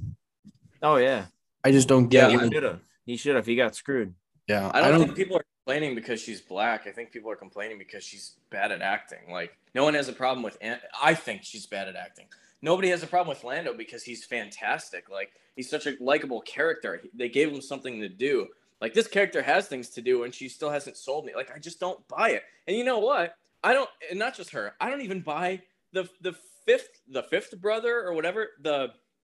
Oh 0.82 0.98
yeah, 0.98 1.26
I 1.64 1.72
just 1.72 1.88
don't 1.88 2.08
get. 2.08 2.32
Yeah, 2.32 2.44
He 2.44 2.52
should 2.52 2.64
have. 2.64 2.80
He 3.06 3.18
should 3.18 3.36
have. 3.36 3.46
He 3.46 3.56
got 3.56 3.76
screwed. 3.76 4.14
yeah, 4.48 4.72
I 4.74 4.90
don't, 4.90 5.02
think 5.02 5.16
people 5.16 5.38
are 5.38 5.46
complaining 5.66 5.96
because 5.96 6.22
she's 6.22 6.42
black. 6.42 6.86
I 6.86 6.92
think 6.92 7.12
people 7.12 7.32
are 7.32 7.36
complaining 7.36 7.78
because 7.80 8.04
she's 8.04 8.36
bad 8.52 8.72
at 8.72 8.82
acting. 8.82 9.32
Like 9.32 9.58
no 9.74 9.84
one 9.84 9.96
has 9.96 10.08
a 10.08 10.14
problem 10.14 10.44
with. 10.44 10.58
An- 10.62 10.80
I 11.02 11.14
think 11.14 11.44
she's 11.44 11.66
bad 11.66 11.88
at 11.88 11.96
acting. 11.96 12.28
Nobody 12.62 12.90
has 12.90 13.04
a 13.04 13.08
problem 13.08 13.36
with 13.36 13.44
Lando 13.44 13.74
because 13.74 14.04
he's 14.04 14.24
fantastic. 14.24 15.10
Like 15.10 15.32
he's 15.56 15.70
such 15.70 15.88
a 15.88 15.96
likable 16.00 16.42
character. 16.42 17.02
They 17.14 17.30
gave 17.30 17.50
him 17.52 17.62
something 17.62 18.00
to 18.02 18.10
do. 18.10 18.48
Like 18.80 18.94
this 18.94 19.08
character 19.08 19.42
has 19.42 19.68
things 19.68 19.90
to 19.92 20.02
do, 20.02 20.24
and 20.24 20.34
she 20.34 20.50
still 20.50 20.70
hasn't 20.70 20.98
sold 20.98 21.26
me. 21.26 21.34
Like 21.36 21.52
I 21.56 21.60
just 21.60 21.80
don't 21.80 22.08
buy 22.08 22.30
it. 22.32 22.44
And 22.68 22.78
you 22.78 22.84
know 22.84 23.00
what? 23.00 23.36
I 23.64 23.74
don't. 23.74 23.90
And 24.10 24.20
not 24.20 24.36
just 24.36 24.52
her. 24.52 24.74
I 24.80 24.90
don't 24.90 25.02
even 25.02 25.22
buy 25.22 25.62
the 25.94 26.08
the 26.22 26.36
fifth 26.66 27.02
the 27.08 27.24
fifth 27.24 27.60
brother 27.60 28.02
or 28.02 28.14
whatever 28.14 28.50
the 28.62 28.90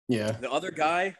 Yeah, 0.07 0.31
the 0.31 0.49
other 0.49 0.71
guy, 0.71 1.15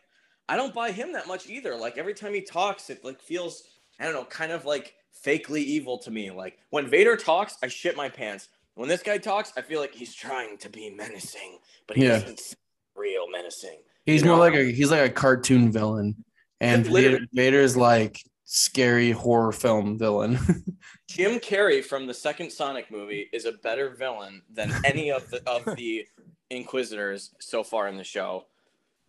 I 0.48 0.56
don't 0.56 0.74
buy 0.74 0.91
him 0.91 1.12
that 1.13 1.27
much 1.27 1.50
either. 1.50 1.75
Like 1.75 1.98
every 1.98 2.13
time 2.13 2.34
he 2.34 2.41
talks, 2.41 2.89
it 2.89 3.03
like 3.03 3.20
feels 3.22 3.63
I 4.00 4.06
don't 4.06 4.13
know, 4.13 4.25
kind 4.25 4.51
of 4.53 4.63
like 4.65 4.96
fakely 5.25 5.60
evil 5.63 5.98
to 6.00 6.12
me. 6.12 6.32
Like 6.32 6.58
when 6.70 6.88
Vader 6.88 7.15
talks, 7.15 7.58
I 7.63 7.68
shit 7.68 7.96
my 7.96 8.10
pants. 8.10 8.50
When 8.75 8.88
this 8.89 9.03
guy 9.03 9.18
talks, 9.18 9.51
I 9.58 9.62
feel 9.62 9.80
like 9.82 9.94
he's 9.94 10.13
trying 10.15 10.58
to 10.60 10.70
be 10.70 10.89
menacing, 10.89 11.60
but 11.88 11.98
he 11.98 12.03
Yeah. 12.06 12.20
doesn't 12.20 12.56
real 12.96 13.30
menacing. 13.30 13.80
he's 14.06 14.22
You 14.22 14.27
more 14.30 14.38
know? 14.38 14.41
like 14.41 14.53
a 14.56 14.72
he's 14.72 14.91
like 14.91 15.10
a 15.10 15.13
cartoon 15.13 15.72
villain, 15.72 16.24
and. 16.60 16.86
Vader, 16.86 17.20
Vader's 17.34 17.75
like 17.77 18.22
scary 18.46 19.12
horror 19.12 19.51
film 19.51 19.98
villain. 19.98 20.38
Jim 21.08 21.39
Carrey 21.39 21.84
from 21.84 22.06
the 22.08 22.13
second 22.13 22.50
Sonic 22.51 22.89
movie 22.91 23.30
is 23.34 23.46
a 23.46 23.51
better 23.53 23.89
villain 23.91 24.41
than 24.51 24.72
any 24.86 25.12
of 25.12 25.30
the 25.30 25.41
of 25.50 25.63
the 25.77 26.06
Inquisitors 26.50 27.34
so 27.39 27.63
far 27.63 27.88
in 27.88 27.96
the 27.96 28.03
show, 28.03 28.46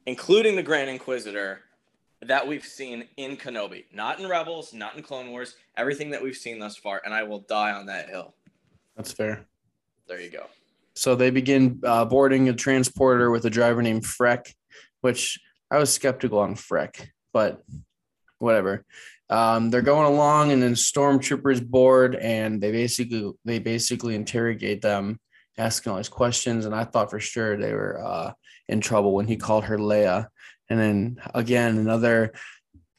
including 0.07 0.55
the 0.55 0.63
Grand 0.63 0.89
Inquisitor 0.91 1.61
that 2.23 2.47
we've 2.47 2.65
seen 2.65 3.05
in 3.17 3.37
Kenobi. 3.37 3.85
Not 3.93 4.21
in 4.21 4.29
Rebels, 4.29 4.73
not 4.73 4.97
in 4.97 5.03
Clone 5.03 5.31
Wars, 5.31 5.57
everything 5.77 6.11
that 6.11 6.23
we've 6.23 6.37
seen 6.37 6.59
thus 6.59 6.77
far, 6.77 7.03
and 7.05 7.13
I 7.13 7.25
will 7.25 7.41
die 7.41 7.73
on 7.73 7.87
that 7.87 8.09
hill. 8.09 8.35
That's 8.97 9.13
fair. 9.13 9.47
There 10.07 10.21
you 10.21 10.31
go. 10.31 10.47
So 10.95 11.15
they 11.15 11.31
begin 11.31 11.81
uh, 11.85 12.05
boarding 12.05 12.49
a 12.49 12.53
transporter 12.53 13.31
with 13.31 13.45
a 13.45 13.51
driver 13.51 13.83
named 13.83 14.05
Freck, 14.05 14.53
which 15.01 15.41
I 15.71 15.79
was 15.79 15.93
skeptical 15.93 16.39
on 16.39 16.55
Freck, 16.55 17.09
but 17.33 17.63
whatever. 18.39 18.85
Um, 19.31 19.71
they're 19.71 19.81
going 19.81 20.13
along, 20.13 20.53
and 20.53 20.63
then 20.63 20.75
stormtroopers 20.75 21.67
board, 21.67 22.17
and 22.17 22.61
they 22.61 22.71
basically 22.71 23.33
they 23.45 23.59
basically 23.59 24.15
interrogate 24.15 24.83
them, 24.83 25.19
asking 25.57 25.91
all 25.91 25.97
these 25.97 26.11
questions. 26.11 26.67
And 26.67 26.75
I 26.75 26.85
thought 26.85 27.11
for 27.11 27.21
sure 27.21 27.57
they 27.57 27.73
were 27.73 28.05
uh, 28.05 28.33
in 28.69 28.83
trouble 28.83 29.15
when 29.15 29.27
he 29.27 29.37
called 29.37 29.65
her 29.65 29.79
Leia. 29.79 30.27
And 30.73 30.81
then 30.81 31.23
again, 31.35 31.77
another 31.77 32.33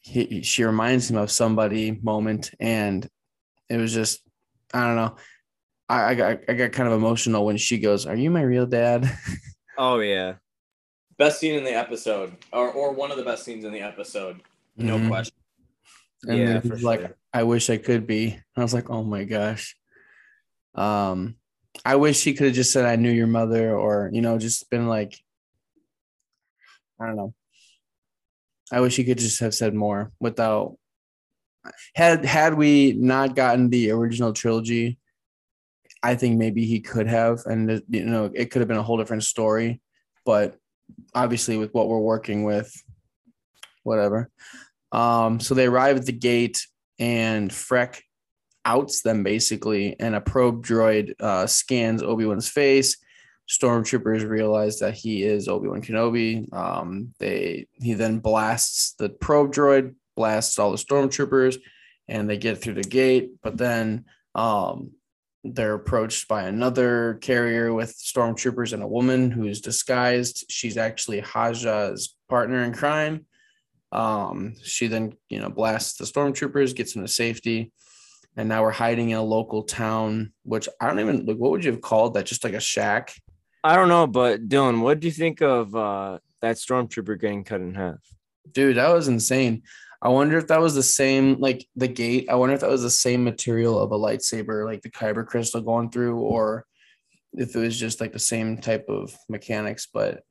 he, 0.01 0.43
she 0.43 0.63
reminds 0.63 1.09
him 1.09 1.17
of 1.17 1.31
somebody 1.31 1.99
moment, 2.03 2.51
and 2.59 3.09
it 3.67 3.77
was 3.77 3.91
just 3.91 4.21
I 4.75 4.85
don't 4.85 4.95
know. 4.95 5.15
I, 5.89 6.03
I 6.11 6.13
got 6.13 6.37
I 6.47 6.53
got 6.53 6.71
kind 6.71 6.87
of 6.87 6.93
emotional 6.93 7.47
when 7.47 7.57
she 7.57 7.79
goes, 7.79 8.05
"Are 8.05 8.15
you 8.15 8.29
my 8.29 8.43
real 8.43 8.67
dad?" 8.67 9.11
Oh 9.75 10.01
yeah. 10.01 10.35
Best 11.17 11.39
scene 11.39 11.55
in 11.55 11.63
the 11.63 11.73
episode, 11.73 12.37
or, 12.51 12.69
or 12.69 12.91
one 12.93 13.09
of 13.09 13.17
the 13.17 13.23
best 13.23 13.43
scenes 13.43 13.65
in 13.65 13.73
the 13.73 13.81
episode, 13.81 14.41
no 14.77 14.99
Mhm. 14.99 15.07
question. 15.07 15.35
And 16.27 16.37
Yeah, 16.39 16.59
for 16.59 16.77
like, 16.77 16.99
sure. 16.99 17.17
"I 17.33 17.41
wish 17.41 17.71
I 17.71 17.77
could 17.77 18.05
be." 18.05 18.37
I 18.55 18.61
was 18.61 18.75
like, 18.75 18.91
"Oh 18.91 19.03
my 19.03 19.23
gosh." 19.23 19.75
Um, 20.75 21.37
I 21.83 21.95
wish 21.95 22.23
he 22.23 22.35
could 22.35 22.45
have 22.45 22.55
just 22.55 22.71
said, 22.71 22.85
"I 22.85 22.97
knew 22.97 23.09
your 23.11 23.25
mother," 23.25 23.75
or 23.75 24.11
you 24.13 24.21
know, 24.21 24.37
just 24.37 24.69
been 24.69 24.87
like, 24.87 25.17
I 26.99 27.07
don't 27.07 27.15
know. 27.15 27.33
I 28.71 28.79
wish 28.79 28.95
he 28.95 29.03
could 29.03 29.17
just 29.17 29.39
have 29.39 29.53
said 29.53 29.73
more 29.73 30.11
without. 30.19 30.77
Had 31.95 32.25
had 32.25 32.55
we 32.55 32.93
not 32.93 33.35
gotten 33.35 33.69
the 33.69 33.91
original 33.91 34.33
trilogy, 34.33 34.97
I 36.01 36.15
think 36.15 36.37
maybe 36.37 36.65
he 36.65 36.81
could 36.81 37.07
have, 37.07 37.41
and 37.45 37.81
you 37.89 38.05
know, 38.05 38.29
it 38.33 38.51
could 38.51 38.59
have 38.59 38.67
been 38.67 38.77
a 38.77 38.83
whole 38.83 38.97
different 38.97 39.23
story. 39.23 39.81
But 40.25 40.57
obviously, 41.15 41.57
with 41.57 41.73
what 41.73 41.87
we're 41.87 41.99
working 41.99 42.43
with, 42.43 42.73
whatever. 43.83 44.29
Um, 44.91 45.39
so 45.39 45.53
they 45.53 45.65
arrive 45.65 45.97
at 45.97 46.05
the 46.05 46.11
gate, 46.11 46.65
and 46.99 47.49
Freck 47.49 48.01
outs 48.65 49.01
them 49.01 49.23
basically, 49.23 49.95
and 49.99 50.15
a 50.15 50.21
probe 50.21 50.65
droid 50.65 51.13
uh, 51.19 51.47
scans 51.47 52.03
Obi 52.03 52.25
Wan's 52.25 52.49
face. 52.49 52.97
Stormtroopers 53.49 54.27
realize 54.27 54.79
that 54.79 54.93
he 54.93 55.23
is 55.23 55.47
Obi 55.47 55.67
Wan 55.67 55.81
Kenobi. 55.81 56.51
Um, 56.53 57.13
they 57.19 57.67
he 57.73 57.93
then 57.93 58.19
blasts 58.19 58.93
the 58.93 59.09
probe 59.09 59.53
droid, 59.53 59.95
blasts 60.15 60.57
all 60.59 60.71
the 60.71 60.77
stormtroopers, 60.77 61.57
and 62.07 62.29
they 62.29 62.37
get 62.37 62.59
through 62.59 62.75
the 62.75 62.83
gate. 62.83 63.31
But 63.41 63.57
then 63.57 64.05
um, 64.33 64.91
they're 65.43 65.73
approached 65.73 66.27
by 66.27 66.43
another 66.43 67.15
carrier 67.15 67.73
with 67.73 67.97
stormtroopers 67.97 68.71
and 68.71 68.81
a 68.81 68.87
woman 68.87 69.29
who's 69.29 69.59
disguised. 69.59 70.45
She's 70.49 70.77
actually 70.77 71.19
Haja's 71.19 72.15
partner 72.29 72.63
in 72.63 72.73
crime. 72.73 73.25
Um, 73.91 74.55
she 74.63 74.87
then, 74.87 75.13
you 75.29 75.39
know, 75.39 75.49
blasts 75.49 75.97
the 75.97 76.05
stormtroopers, 76.05 76.75
gets 76.75 76.93
them 76.93 77.03
to 77.03 77.07
safety, 77.07 77.71
and 78.35 78.49
now 78.49 78.63
we're 78.63 78.71
hiding 78.71 79.09
in 79.09 79.17
a 79.17 79.23
local 79.23 79.63
town, 79.63 80.33
which 80.43 80.67
I 80.81 80.87
don't 80.87 80.99
even 80.99 81.25
like. 81.25 81.37
What 81.37 81.51
would 81.51 81.65
you 81.65 81.71
have 81.71 81.81
called 81.81 82.13
that? 82.13 82.25
Just 82.25 82.43
like 82.43 82.53
a 82.53 82.59
shack? 82.59 83.13
I 83.63 83.75
don't 83.75 83.87
know, 83.87 84.07
but 84.07 84.49
Dylan, 84.49 84.81
what 84.81 84.99
do 84.99 85.07
you 85.07 85.13
think 85.13 85.41
of 85.41 85.73
uh, 85.75 86.19
that 86.41 86.57
stormtrooper 86.57 87.19
getting 87.19 87.43
cut 87.43 87.61
in 87.61 87.73
half? 87.75 87.99
Dude, 88.51 88.77
that 88.77 88.89
was 88.93 89.07
insane. 89.07 89.63
I 90.01 90.09
wonder 90.09 90.37
if 90.37 90.47
that 90.47 90.59
was 90.59 90.75
the 90.75 90.83
same, 90.83 91.39
like 91.39 91.65
the 91.77 91.87
gate. 91.87 92.27
I 92.29 92.35
wonder 92.35 92.53
if 92.55 92.61
that 92.61 92.69
was 92.69 92.81
the 92.81 92.89
same 92.89 93.23
material 93.23 93.79
of 93.79 93.91
a 93.93 93.97
lightsaber, 93.97 94.65
like 94.65 94.81
the 94.81 94.89
kyber 94.89 95.25
crystal 95.25 95.61
going 95.61 95.91
through, 95.91 96.17
or 96.19 96.65
if 97.33 97.55
it 97.55 97.59
was 97.59 97.79
just 97.79 98.01
like 98.01 98.11
the 98.11 98.19
same 98.19 98.57
type 98.57 98.85
of 98.89 99.15
mechanics. 99.29 99.87
But 99.91 100.23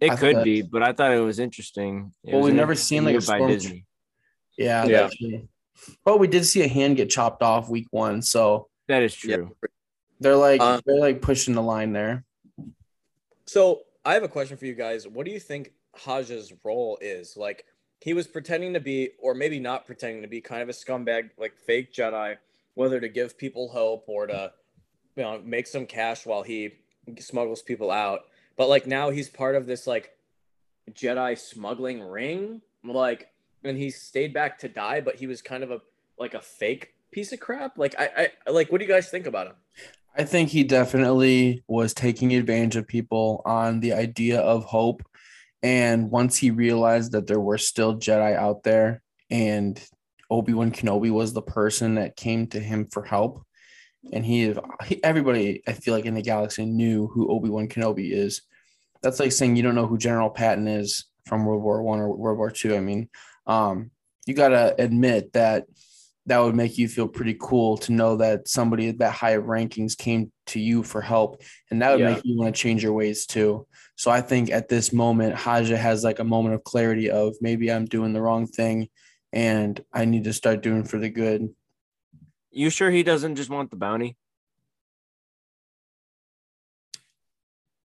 It 0.00 0.12
I 0.12 0.16
could 0.16 0.44
be, 0.44 0.62
but 0.62 0.84
I 0.84 0.92
thought 0.92 1.10
it 1.12 1.18
was 1.20 1.40
interesting. 1.40 2.12
It 2.22 2.32
Well, 2.34 2.42
was 2.42 2.46
we've 2.50 2.54
never 2.56 2.76
seen, 2.76 3.04
like, 3.04 3.14
a 3.14 3.18
move 3.18 3.26
by 3.26 3.38
storm- 3.38 3.50
Disney. 3.50 3.84
yeah, 4.56 4.84
Yeah. 4.86 5.10
But 6.04 6.20
we 6.20 6.28
did 6.28 6.44
see 6.46 6.62
a 6.62 6.68
hand 6.68 6.96
get 6.96 7.10
chopped 7.10 7.42
off 7.42 7.68
week 7.68 7.88
one, 7.90 8.22
so 8.22 8.68
That 8.86 9.02
is 9.02 9.22
Yeah. 9.24 9.36
true. 9.36 9.56
they're 10.20 10.36
like 10.36 10.60
Um, 10.60 10.80
they're 10.86 11.00
like 11.00 11.20
pushing 11.20 11.54
the 11.54 11.62
line 11.62 11.92
there. 11.92 12.24
So 13.46 13.82
I 14.04 14.14
have 14.14 14.22
a 14.22 14.28
question 14.28 14.56
for 14.56 14.66
you 14.66 14.74
guys. 14.74 15.06
What 15.06 15.26
do 15.26 15.32
you 15.32 15.40
think 15.40 15.72
Haja's 15.94 16.52
role 16.64 16.98
is? 17.00 17.36
Like 17.36 17.64
he 18.00 18.12
was 18.12 18.26
pretending 18.26 18.74
to 18.74 18.80
be, 18.80 19.10
or 19.18 19.34
maybe 19.34 19.58
not 19.58 19.86
pretending 19.86 20.22
to 20.22 20.28
be, 20.28 20.40
kind 20.40 20.62
of 20.62 20.68
a 20.68 20.72
scumbag, 20.72 21.30
like 21.38 21.56
fake 21.56 21.92
Jedi, 21.92 22.36
whether 22.74 23.00
to 23.00 23.08
give 23.08 23.38
people 23.38 23.68
hope 23.68 24.04
or 24.08 24.26
to, 24.26 24.52
you 25.16 25.22
know, 25.22 25.40
make 25.44 25.66
some 25.66 25.86
cash 25.86 26.26
while 26.26 26.42
he 26.42 26.72
smuggles 27.18 27.62
people 27.62 27.90
out. 27.90 28.20
But 28.56 28.68
like 28.68 28.86
now 28.86 29.10
he's 29.10 29.28
part 29.28 29.56
of 29.56 29.66
this 29.66 29.86
like 29.86 30.16
Jedi 30.90 31.38
smuggling 31.38 32.02
ring, 32.02 32.60
like, 32.84 33.28
and 33.62 33.78
he 33.78 33.90
stayed 33.90 34.34
back 34.34 34.58
to 34.58 34.68
die, 34.68 35.00
but 35.00 35.16
he 35.16 35.26
was 35.26 35.40
kind 35.40 35.64
of 35.64 35.70
a 35.70 35.80
like 36.18 36.34
a 36.34 36.40
fake 36.40 36.94
piece 37.10 37.32
of 37.32 37.40
crap. 37.40 37.78
Like 37.78 37.94
I, 37.98 38.30
I 38.46 38.50
like, 38.50 38.70
what 38.70 38.78
do 38.78 38.84
you 38.84 38.92
guys 38.92 39.08
think 39.08 39.26
about 39.26 39.46
him? 39.46 39.54
I 40.16 40.24
think 40.24 40.48
he 40.48 40.62
definitely 40.62 41.64
was 41.66 41.92
taking 41.92 42.34
advantage 42.34 42.76
of 42.76 42.86
people 42.86 43.42
on 43.44 43.80
the 43.80 43.94
idea 43.94 44.40
of 44.40 44.64
hope. 44.64 45.02
And 45.62 46.10
once 46.10 46.36
he 46.36 46.50
realized 46.50 47.12
that 47.12 47.26
there 47.26 47.40
were 47.40 47.58
still 47.58 47.96
Jedi 47.96 48.36
out 48.36 48.62
there 48.62 49.02
and 49.30 49.82
Obi-Wan 50.30 50.70
Kenobi 50.70 51.10
was 51.10 51.32
the 51.32 51.42
person 51.42 51.96
that 51.96 52.16
came 52.16 52.46
to 52.48 52.60
him 52.60 52.86
for 52.86 53.04
help. 53.04 53.44
And 54.12 54.24
he, 54.24 54.54
everybody 55.02 55.62
I 55.66 55.72
feel 55.72 55.94
like 55.94 56.04
in 56.04 56.14
the 56.14 56.22
galaxy 56.22 56.64
knew 56.64 57.08
who 57.08 57.30
Obi-Wan 57.30 57.68
Kenobi 57.68 58.12
is. 58.12 58.42
That's 59.02 59.18
like 59.18 59.32
saying 59.32 59.56
you 59.56 59.62
don't 59.62 59.74
know 59.74 59.86
who 59.86 59.98
General 59.98 60.30
Patton 60.30 60.68
is 60.68 61.06
from 61.26 61.44
World 61.44 61.62
War 61.62 61.82
One 61.82 61.98
or 62.00 62.14
World 62.14 62.38
War 62.38 62.50
Two. 62.50 62.74
I. 62.76 62.80
mean, 62.80 63.08
um, 63.46 63.90
you 64.26 64.34
gotta 64.34 64.74
admit 64.78 65.32
that 65.32 65.66
that 66.26 66.38
would 66.38 66.54
make 66.54 66.78
you 66.78 66.88
feel 66.88 67.06
pretty 67.06 67.36
cool 67.38 67.76
to 67.76 67.92
know 67.92 68.16
that 68.16 68.48
somebody 68.48 68.90
that 68.92 69.12
high 69.12 69.32
of 69.32 69.44
rankings 69.44 69.96
came 69.96 70.32
to 70.46 70.58
you 70.60 70.82
for 70.82 71.00
help 71.02 71.42
and 71.70 71.82
that 71.82 71.90
would 71.90 72.00
Yeah. 72.00 72.14
make 72.14 72.24
you 72.24 72.36
want 72.38 72.54
to 72.54 72.60
change 72.60 72.82
your 72.82 72.92
ways 72.94 73.26
too 73.26 73.66
so 73.96 74.10
i 74.10 74.20
think 74.20 74.50
at 74.50 74.68
this 74.68 74.92
moment 74.92 75.34
haja 75.34 75.76
has 75.76 76.02
like 76.04 76.18
a 76.18 76.24
moment 76.24 76.54
of 76.54 76.64
clarity 76.64 77.10
of 77.10 77.34
maybe 77.40 77.70
i'm 77.70 77.84
doing 77.84 78.12
the 78.12 78.22
wrong 78.22 78.46
thing 78.46 78.88
and 79.32 79.84
i 79.92 80.04
need 80.04 80.24
to 80.24 80.32
start 80.32 80.62
doing 80.62 80.84
for 80.84 80.98
the 80.98 81.10
good 81.10 81.48
You 82.50 82.70
sure 82.70 82.90
he 82.90 83.02
doesn't 83.02 83.36
just 83.36 83.50
want 83.50 83.70
the 83.70 83.76
bounty? 83.76 84.16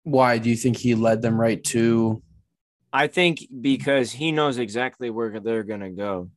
why 0.02 0.38
do 0.38 0.50
you 0.50 0.56
think 0.56 0.76
he 0.76 0.94
led 0.94 1.22
them 1.22 1.40
right 1.40 1.62
to 1.64 2.22
I 2.92 3.08
think 3.08 3.48
because 3.60 4.12
he 4.12 4.30
knows 4.30 4.56
exactly 4.58 5.10
where 5.10 5.40
they're 5.40 5.64
gonna 5.64 5.90
go. 5.90 6.30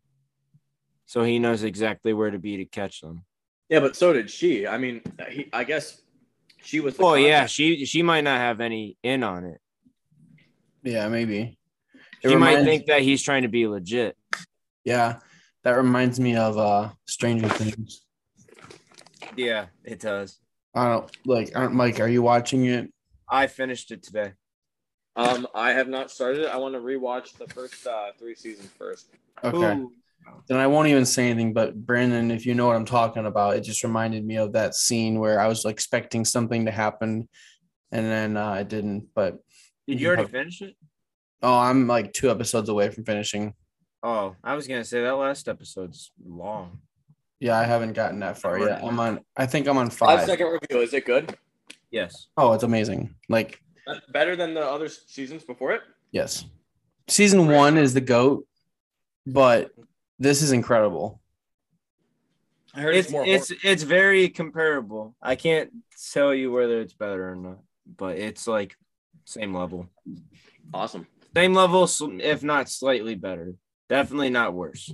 So 1.07 1.23
he 1.23 1.39
knows 1.39 1.63
exactly 1.63 2.13
where 2.13 2.29
to 2.29 2.37
be 2.37 2.57
to 2.57 2.65
catch 2.65 2.99
them. 2.99 3.23
Yeah, 3.69 3.79
but 3.79 3.95
so 3.95 4.11
did 4.13 4.29
she. 4.29 4.67
I 4.67 4.77
mean, 4.77 5.01
he, 5.29 5.49
I 5.53 5.63
guess 5.63 6.01
she 6.61 6.81
was. 6.81 6.97
The 6.97 7.03
Well, 7.03 7.17
yeah, 7.17 7.45
she 7.45 7.85
she 7.85 8.03
might 8.03 8.25
not 8.25 8.37
have 8.37 8.59
any 8.59 8.97
in 9.01 9.23
on 9.23 9.45
it. 9.45 9.59
yeah 10.83 11.07
maybe 11.07 11.57
It 12.21 12.29
he 12.29 12.35
might 12.35 12.63
think 12.63 12.85
that 12.87 13.01
he's 13.01 13.23
trying 13.23 13.43
to 13.43 13.47
be 13.47 13.67
legit. 13.67 14.17
Yeah, 14.83 15.19
that 15.63 15.71
reminds 15.71 16.19
me 16.19 16.35
of 16.35 16.57
uh 16.57 16.89
Stranger 17.07 17.49
Things. 17.49 18.05
Yeah, 19.37 19.67
it 19.85 20.01
does. 20.01 20.39
I 20.75 20.89
don't 20.89 21.17
like. 21.25 21.55
I 21.55 21.61
don't, 21.61 21.73
Mike, 21.73 22.01
are 22.01 22.07
you 22.07 22.21
watching 22.21 22.65
it? 22.65 22.91
I 23.29 23.47
finished 23.47 23.91
it 23.91 24.03
today. 24.03 24.33
Um, 25.15 25.47
I 25.55 25.71
have 25.71 25.87
not 25.87 26.11
started 26.11 26.43
it. 26.43 26.49
I 26.49 26.57
want 26.57 26.75
to 26.75 26.81
rewatch 26.81 27.37
the 27.37 27.47
first 27.47 27.87
uh, 27.87 28.11
three 28.19 28.35
seasons 28.35 28.69
first. 28.77 29.07
Okay. 29.43 29.57
Ooh. 29.57 29.93
Then 30.47 30.57
I 30.59 30.67
won't 30.67 30.87
even 30.87 31.05
say 31.05 31.29
anything. 31.29 31.53
But 31.53 31.75
Brandon, 31.75 32.31
if 32.31 32.45
you 32.45 32.55
know 32.55 32.67
what 32.67 32.75
I'm 32.75 32.85
talking 32.85 33.25
about, 33.25 33.55
it 33.57 33.61
just 33.61 33.83
reminded 33.83 34.25
me 34.25 34.37
of 34.37 34.53
that 34.53 34.75
scene 34.75 35.19
where 35.19 35.39
I 35.39 35.47
was 35.47 35.65
expecting 35.65 36.23
something 36.25 36.65
to 36.65 36.71
happen, 36.71 37.27
and 37.91 38.05
then 38.05 38.37
uh, 38.37 38.53
it 38.53 38.69
didn't. 38.69 39.07
But 39.13 39.39
Did 39.87 39.99
you 39.99 40.07
already 40.07 40.27
finish 40.29 40.61
it? 40.61 40.75
oh, 41.43 41.57
I'm 41.57 41.87
like 41.87 42.13
two 42.13 42.31
episodes 42.31 42.69
away 42.69 42.89
from 42.89 43.03
finishing. 43.05 43.53
Oh, 44.03 44.35
I 44.43 44.55
was 44.55 44.67
gonna 44.67 44.83
say 44.85 45.01
that 45.01 45.11
last 45.15 45.47
episode's 45.47 46.11
long. 46.25 46.79
Yeah, 47.39 47.57
I 47.59 47.63
haven't 47.65 47.93
gotten 47.93 48.19
that 48.21 48.37
far 48.39 48.57
yet. 48.59 48.83
I'm 48.83 48.99
on. 48.99 49.19
I 49.35 49.45
think 49.45 49.67
I'm 49.67 49.77
on 49.77 49.89
Five 49.89 50.19
five. 50.19 50.27
second 50.27 50.47
review. 50.47 50.81
Is 50.81 50.93
it 50.93 51.05
good? 51.05 51.35
Yes. 51.91 52.27
Oh, 52.37 52.53
it's 52.53 52.63
amazing. 52.63 53.15
Like 53.29 53.59
Better 54.11 54.35
than 54.35 54.53
the 54.53 54.61
other 54.65 54.87
seasons 54.89 55.43
before 55.43 55.71
it? 55.73 55.81
yes, 56.11 56.45
season 57.07 57.47
one 57.47 57.77
is 57.77 57.93
the 57.93 58.01
goat, 58.01 58.45
but 59.25 59.71
this 60.19 60.41
is 60.41 60.51
incredible. 60.51 61.21
I 62.73 62.81
heard 62.81 62.95
It's 62.95 63.11
it's 63.13 63.51
it's 63.63 63.83
very 63.83 64.29
comparable. 64.29 65.15
I 65.21 65.35
can't 65.35 65.71
tell 66.13 66.33
you 66.33 66.51
whether 66.51 66.79
it's 66.81 66.93
better 66.93 67.31
or 67.31 67.35
not, 67.35 67.59
but 67.97 68.17
it's 68.17 68.47
like 68.47 68.75
same 69.25 69.53
level. 69.53 69.87
awesome. 70.73 71.07
Same 71.35 71.53
level, 71.53 71.87
if 72.19 72.43
not 72.43 72.69
slightly 72.69 73.15
better. 73.15 73.53
Definitely 73.89 74.29
not 74.29 74.53
worse. 74.53 74.91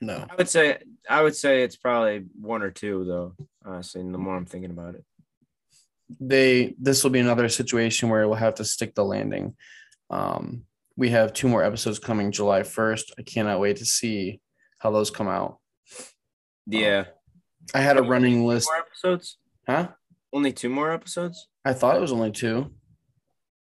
No. 0.00 0.26
I 0.28 0.34
would 0.36 0.48
say 0.48 0.78
I 1.08 1.22
would 1.22 1.36
say 1.36 1.62
it's 1.62 1.76
probably 1.76 2.24
one 2.40 2.62
or 2.62 2.70
two 2.70 3.04
though. 3.04 3.34
Honestly, 3.64 4.02
the 4.02 4.18
more 4.18 4.36
I'm 4.36 4.46
thinking 4.46 4.70
about 4.70 4.94
it. 4.94 5.04
they 6.20 6.74
this 6.78 7.02
will 7.02 7.10
be 7.10 7.18
another 7.20 7.48
situation 7.48 8.08
where 8.08 8.26
we'll 8.26 8.36
have 8.36 8.54
to 8.56 8.64
stick 8.64 8.94
the 8.94 9.04
landing. 9.04 9.56
Um, 10.10 10.64
we 10.98 11.10
have 11.10 11.32
two 11.32 11.48
more 11.48 11.62
episodes 11.62 12.00
coming 12.00 12.32
July 12.32 12.62
1st. 12.62 13.12
I 13.18 13.22
cannot 13.22 13.60
wait 13.60 13.76
to 13.76 13.84
see 13.84 14.40
how 14.78 14.90
those 14.90 15.10
come 15.12 15.28
out. 15.28 15.58
Yeah. 16.66 17.04
I 17.72 17.80
had 17.80 17.96
a 17.96 18.02
running 18.02 18.44
list. 18.44 18.68
More 18.68 18.78
episodes? 18.80 19.38
Huh? 19.66 19.88
Only 20.32 20.52
two 20.52 20.68
more 20.68 20.90
episodes? 20.90 21.46
I 21.64 21.72
thought 21.72 21.96
it 21.96 22.00
was 22.00 22.12
only 22.12 22.32
two, 22.32 22.72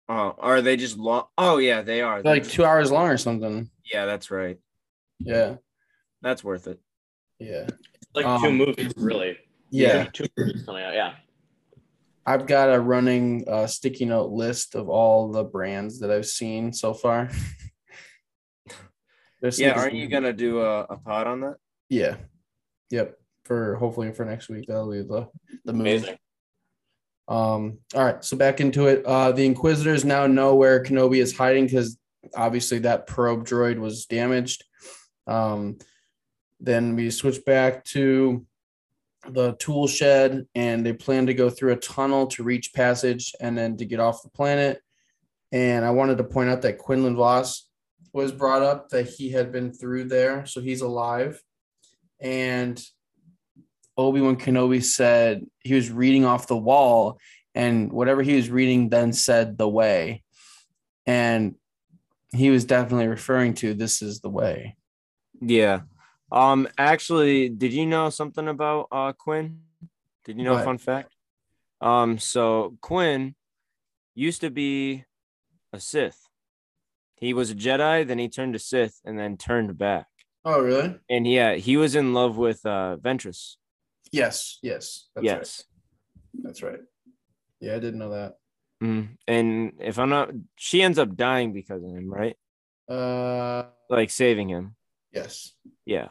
Oh, 0.06 0.34
are 0.38 0.60
they 0.60 0.76
just 0.76 0.98
long? 0.98 1.24
Oh 1.38 1.56
yeah, 1.56 1.80
they 1.80 2.02
are. 2.02 2.22
They're 2.22 2.34
like 2.34 2.46
two 2.46 2.62
hours 2.62 2.92
long 2.92 3.08
or 3.08 3.16
something. 3.16 3.70
Yeah, 3.90 4.04
that's 4.04 4.30
right. 4.30 4.58
Yeah. 5.18 5.54
That's 6.20 6.44
worth 6.44 6.66
it. 6.66 6.78
Yeah. 7.38 7.68
Like 8.14 8.26
Um, 8.26 8.42
two 8.42 8.52
movies, 8.52 8.92
really. 8.98 9.38
Yeah. 9.70 10.04
Two 10.12 10.26
movies 10.36 10.62
coming 10.66 10.82
out. 10.84 10.92
Yeah. 10.92 11.14
I've 12.26 12.46
got 12.46 12.72
a 12.72 12.80
running 12.80 13.44
uh, 13.48 13.66
sticky 13.66 14.06
note 14.06 14.30
list 14.30 14.74
of 14.74 14.88
all 14.88 15.30
the 15.30 15.44
brands 15.44 16.00
that 16.00 16.10
I've 16.10 16.26
seen 16.26 16.72
so 16.72 16.94
far. 16.94 17.30
Yeah, 19.58 19.78
aren't 19.78 19.94
you 19.94 20.08
gonna 20.08 20.32
do 20.32 20.62
a, 20.62 20.84
a 20.84 20.96
pod 20.96 21.26
on 21.26 21.40
that? 21.42 21.56
Yeah. 21.90 22.16
Yep. 22.90 23.18
For 23.44 23.76
hopefully 23.76 24.10
for 24.12 24.24
next 24.24 24.48
week. 24.48 24.64
That'll 24.66 24.90
be 24.90 25.02
the 25.02 25.28
the 25.66 25.74
move. 25.74 25.82
Amazing. 25.82 26.16
Um, 27.28 27.78
all 27.94 28.04
right, 28.04 28.24
so 28.24 28.36
back 28.36 28.60
into 28.60 28.86
it. 28.86 29.04
Uh, 29.04 29.32
the 29.32 29.46
Inquisitors 29.46 30.04
now 30.04 30.26
know 30.26 30.54
where 30.54 30.82
Kenobi 30.82 31.18
is 31.18 31.36
hiding 31.36 31.66
because 31.66 31.98
obviously 32.34 32.80
that 32.80 33.06
probe 33.06 33.46
droid 33.46 33.78
was 33.78 34.06
damaged. 34.06 34.64
Um, 35.26 35.78
then 36.60 36.96
we 36.96 37.10
switch 37.10 37.44
back 37.44 37.84
to 37.84 38.46
the 39.30 39.54
tool 39.58 39.86
shed, 39.86 40.46
and 40.54 40.84
they 40.84 40.92
plan 40.92 41.26
to 41.26 41.34
go 41.34 41.50
through 41.50 41.72
a 41.72 41.76
tunnel 41.76 42.26
to 42.28 42.42
reach 42.42 42.74
passage 42.74 43.32
and 43.40 43.56
then 43.56 43.76
to 43.78 43.84
get 43.84 44.00
off 44.00 44.22
the 44.22 44.30
planet. 44.30 44.80
And 45.52 45.84
I 45.84 45.90
wanted 45.90 46.18
to 46.18 46.24
point 46.24 46.50
out 46.50 46.62
that 46.62 46.78
Quinlan 46.78 47.16
Vos 47.16 47.68
was 48.12 48.32
brought 48.32 48.62
up 48.62 48.90
that 48.90 49.08
he 49.08 49.30
had 49.30 49.52
been 49.52 49.72
through 49.72 50.04
there, 50.04 50.46
so 50.46 50.60
he's 50.60 50.80
alive. 50.80 51.42
And 52.20 52.82
Obi 53.96 54.20
Wan 54.20 54.36
Kenobi 54.36 54.82
said 54.82 55.44
he 55.60 55.74
was 55.74 55.90
reading 55.90 56.24
off 56.24 56.46
the 56.46 56.56
wall, 56.56 57.18
and 57.54 57.92
whatever 57.92 58.22
he 58.22 58.36
was 58.36 58.50
reading 58.50 58.88
then 58.88 59.12
said 59.12 59.58
the 59.58 59.68
way. 59.68 60.22
And 61.06 61.54
he 62.32 62.50
was 62.50 62.64
definitely 62.64 63.06
referring 63.06 63.54
to 63.54 63.74
this 63.74 64.02
is 64.02 64.20
the 64.20 64.30
way. 64.30 64.76
Yeah. 65.40 65.82
Um 66.32 66.68
actually, 66.78 67.48
did 67.48 67.72
you 67.72 67.86
know 67.86 68.10
something 68.10 68.48
about 68.48 68.88
uh 68.90 69.12
Quinn? 69.12 69.60
Did 70.24 70.38
you 70.38 70.44
know 70.44 70.54
a 70.56 70.64
fun 70.64 70.78
fact? 70.78 71.14
Um 71.80 72.18
so 72.18 72.76
Quinn 72.80 73.34
used 74.14 74.40
to 74.40 74.50
be 74.50 75.04
a 75.72 75.80
Sith. 75.80 76.20
He 77.16 77.34
was 77.34 77.50
a 77.50 77.54
Jedi, 77.54 78.06
then 78.06 78.18
he 78.18 78.28
turned 78.28 78.52
to 78.54 78.58
Sith 78.58 79.00
and 79.04 79.18
then 79.18 79.36
turned 79.36 79.76
back. 79.78 80.06
Oh, 80.44 80.60
really? 80.60 80.96
And 81.08 81.26
yeah, 81.26 81.54
he 81.54 81.76
was 81.76 81.94
in 81.94 82.12
love 82.14 82.36
with 82.36 82.64
uh 82.66 82.96
Ventress. 83.00 83.56
Yes, 84.12 84.58
yes. 84.62 85.08
That's 85.14 85.24
yes. 85.24 85.64
right. 86.34 86.44
That's 86.44 86.62
right. 86.62 86.80
Yeah, 87.60 87.76
I 87.76 87.78
didn't 87.78 87.98
know 87.98 88.10
that. 88.10 88.34
Mhm. 88.82 89.16
And 89.26 89.72
if 89.80 89.98
I'm 89.98 90.10
not 90.10 90.30
she 90.56 90.82
ends 90.82 90.98
up 90.98 91.16
dying 91.16 91.52
because 91.52 91.82
of 91.82 91.90
him, 91.90 92.10
right? 92.12 92.36
Uh, 92.88 93.64
Like 93.88 94.10
saving 94.10 94.48
him. 94.50 94.76
yes. 95.12 95.52
Yeah. 95.86 96.08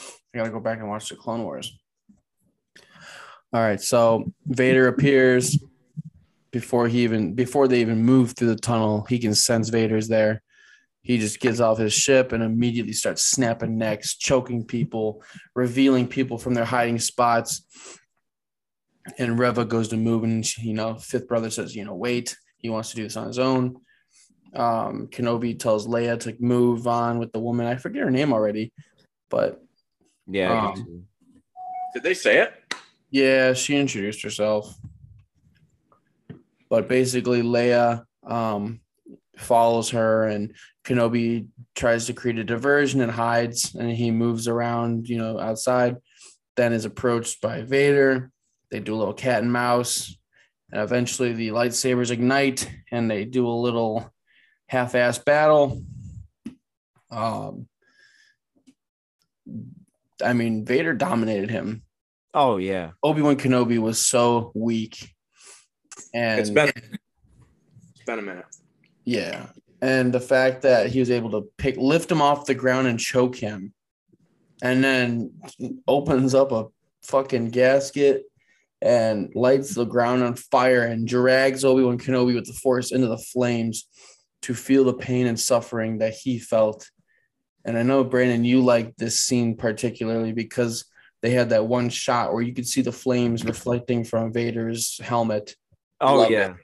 I 0.00 0.38
gotta 0.38 0.50
go 0.50 0.60
back 0.60 0.78
and 0.78 0.88
watch 0.88 1.08
the 1.08 1.16
Clone 1.16 1.42
Wars. 1.42 1.76
All 3.52 3.60
right, 3.60 3.80
so 3.80 4.32
Vader 4.46 4.88
appears 4.88 5.58
before 6.50 6.88
he 6.88 7.04
even 7.04 7.34
before 7.34 7.68
they 7.68 7.80
even 7.80 8.02
move 8.02 8.32
through 8.32 8.48
the 8.48 8.56
tunnel. 8.56 9.06
He 9.08 9.18
can 9.18 9.34
sense 9.34 9.68
Vader's 9.68 10.08
there. 10.08 10.42
He 11.02 11.18
just 11.18 11.38
gets 11.38 11.60
off 11.60 11.78
his 11.78 11.92
ship 11.92 12.32
and 12.32 12.42
immediately 12.42 12.92
starts 12.92 13.22
snapping 13.22 13.78
necks, 13.78 14.16
choking 14.16 14.64
people, 14.64 15.22
revealing 15.54 16.08
people 16.08 16.36
from 16.36 16.54
their 16.54 16.64
hiding 16.64 16.98
spots. 16.98 17.64
And 19.18 19.38
Reva 19.38 19.64
goes 19.64 19.88
to 19.88 19.96
move, 19.96 20.24
and 20.24 20.44
you 20.58 20.74
know, 20.74 20.96
Fifth 20.96 21.28
Brother 21.28 21.48
says, 21.48 21.76
you 21.76 21.84
know, 21.84 21.94
wait. 21.94 22.36
He 22.58 22.70
wants 22.70 22.90
to 22.90 22.96
do 22.96 23.04
this 23.04 23.16
on 23.16 23.28
his 23.28 23.38
own. 23.38 23.76
Um, 24.54 25.08
Kenobi 25.08 25.58
tells 25.58 25.86
Leia 25.86 26.18
to 26.20 26.36
move 26.40 26.86
on 26.86 27.18
with 27.18 27.32
the 27.32 27.40
woman. 27.40 27.66
I 27.66 27.76
forget 27.76 28.02
her 28.02 28.10
name 28.10 28.32
already, 28.32 28.72
but 29.28 29.62
Yeah. 30.26 30.68
Um. 30.68 31.06
Did 31.94 32.02
they 32.02 32.14
say 32.14 32.42
it? 32.42 32.52
Yeah, 33.10 33.54
she 33.54 33.76
introduced 33.76 34.22
herself. 34.22 34.76
But 36.68 36.88
basically, 36.88 37.42
Leia 37.42 38.04
um, 38.26 38.80
follows 39.38 39.90
her, 39.90 40.24
and 40.24 40.54
Kenobi 40.84 41.46
tries 41.74 42.06
to 42.06 42.12
create 42.12 42.38
a 42.38 42.44
diversion 42.44 43.00
and 43.00 43.10
hides, 43.10 43.74
and 43.74 43.90
he 43.90 44.10
moves 44.10 44.48
around, 44.48 45.08
you 45.08 45.18
know, 45.18 45.38
outside. 45.38 45.96
Then 46.56 46.72
is 46.72 46.84
approached 46.84 47.40
by 47.40 47.62
Vader. 47.62 48.30
They 48.70 48.80
do 48.80 48.94
a 48.94 48.98
little 48.98 49.14
cat 49.14 49.42
and 49.42 49.52
mouse, 49.52 50.16
and 50.72 50.80
eventually 50.82 51.32
the 51.32 51.48
lightsabers 51.50 52.10
ignite, 52.10 52.68
and 52.90 53.10
they 53.10 53.24
do 53.24 53.46
a 53.46 53.50
little 53.50 54.12
half-ass 54.68 55.18
battle. 55.18 55.82
Um, 57.10 57.68
I 60.22 60.32
mean, 60.32 60.64
Vader 60.64 60.94
dominated 60.94 61.50
him. 61.50 61.82
Oh 62.34 62.56
yeah. 62.56 62.90
Obi 63.02 63.22
Wan 63.22 63.36
Kenobi 63.36 63.78
was 63.78 64.04
so 64.04 64.52
weak, 64.54 65.14
and 66.12 66.40
It's 66.40 66.50
been 66.50 66.68
it's 66.68 68.04
been 68.06 68.18
a 68.18 68.22
minute. 68.22 68.44
yeah, 69.04 69.46
and 69.80 70.12
the 70.12 70.20
fact 70.20 70.62
that 70.62 70.88
he 70.88 71.00
was 71.00 71.10
able 71.10 71.30
to 71.30 71.48
pick 71.56 71.76
lift 71.76 72.10
him 72.10 72.20
off 72.20 72.46
the 72.46 72.54
ground 72.54 72.88
and 72.88 73.00
choke 73.00 73.36
him, 73.36 73.72
and 74.62 74.82
then 74.84 75.32
opens 75.88 76.34
up 76.34 76.52
a 76.52 76.66
fucking 77.02 77.50
gasket 77.50 78.24
and 78.82 79.32
lights 79.34 79.74
the 79.74 79.84
ground 79.86 80.22
on 80.22 80.34
fire 80.34 80.82
and 80.82 81.08
drags 81.08 81.64
Obi 81.64 81.82
Wan 81.84 81.98
Kenobi 81.98 82.34
with 82.34 82.46
the 82.46 82.52
Force 82.52 82.92
into 82.92 83.06
the 83.06 83.16
flames 83.18 83.88
to 84.46 84.54
feel 84.54 84.84
the 84.84 84.94
pain 84.94 85.26
and 85.26 85.38
suffering 85.38 85.98
that 85.98 86.14
he 86.14 86.38
felt. 86.38 86.88
And 87.64 87.76
I 87.76 87.82
know 87.82 88.04
Brandon, 88.04 88.44
you 88.44 88.62
like 88.62 88.94
this 88.94 89.18
scene 89.18 89.56
particularly 89.56 90.32
because 90.32 90.84
they 91.20 91.30
had 91.30 91.50
that 91.50 91.66
one 91.66 91.88
shot 91.88 92.32
where 92.32 92.42
you 92.42 92.54
could 92.54 92.68
see 92.68 92.80
the 92.80 92.92
flames 92.92 93.44
reflecting 93.44 94.04
from 94.04 94.32
Vader's 94.32 95.00
helmet. 95.02 95.56
Oh 96.00 96.18
Loved 96.18 96.30
yeah. 96.30 96.54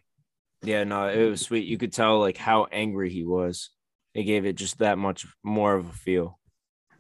Yeah, 0.62 0.84
no, 0.84 1.08
it 1.08 1.28
was 1.28 1.40
sweet. 1.40 1.66
You 1.66 1.76
could 1.76 1.92
tell 1.92 2.20
like 2.20 2.36
how 2.36 2.68
angry 2.70 3.10
he 3.10 3.24
was. 3.24 3.70
It 4.14 4.22
gave 4.22 4.46
it 4.46 4.52
just 4.52 4.78
that 4.78 4.96
much 4.96 5.26
more 5.42 5.74
of 5.74 5.88
a 5.88 5.92
feel. 5.92 6.38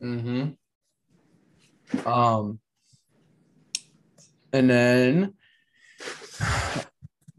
Mm-hmm. 0.02 0.48
Um, 2.08 2.58
and 4.52 4.68
then 4.68 5.34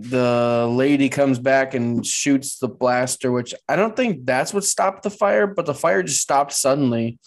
the 0.10 0.68
lady 0.70 1.08
comes 1.10 1.40
back 1.40 1.74
and 1.74 2.06
shoots 2.06 2.60
the 2.60 2.68
blaster, 2.68 3.32
which 3.32 3.54
I 3.70 3.76
don't 3.76 3.96
think 3.96 4.26
that's 4.26 4.54
what 4.54 4.64
stopped 4.64 5.04
the 5.04 5.10
fire, 5.10 5.48
but 5.48 5.66
the 5.66 5.74
fire 5.74 6.04
just 6.04 6.22
stopped 6.22 6.52
suddenly. 6.54 7.20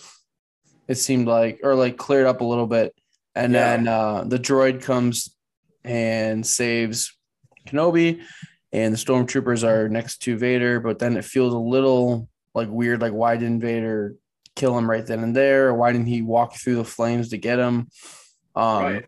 It 0.88 0.96
seemed 0.96 1.26
like, 1.26 1.60
or 1.62 1.74
like 1.74 1.96
cleared 1.96 2.26
up 2.26 2.40
a 2.40 2.44
little 2.44 2.66
bit. 2.66 2.94
And 3.34 3.52
Yeah. 3.52 3.76
then 3.76 3.88
uh, 3.88 4.24
the 4.24 4.38
droid 4.38 4.82
comes 4.82 5.34
and 5.84 6.46
saves 6.46 7.16
Kenobi, 7.66 8.20
and 8.72 8.92
the 8.94 8.98
stormtroopers 8.98 9.64
are 9.66 9.88
next 9.88 10.18
to 10.22 10.36
Vader. 10.36 10.78
But 10.80 10.98
then 10.98 11.16
it 11.16 11.24
feels 11.24 11.54
a 11.54 11.58
little 11.58 12.28
like 12.54 12.68
weird. 12.70 13.00
Like, 13.00 13.12
why 13.12 13.36
didn't 13.36 13.60
Vader 13.60 14.14
kill 14.54 14.76
him 14.76 14.88
right 14.88 15.06
then 15.06 15.20
and 15.22 15.34
there? 15.34 15.74
Why 15.74 15.92
didn't 15.92 16.06
he 16.06 16.22
walk 16.22 16.54
through 16.56 16.76
the 16.76 16.84
flames 16.84 17.30
to 17.30 17.38
get 17.38 17.58
him? 17.58 17.88
Um, 18.54 18.82
Right. 18.82 19.06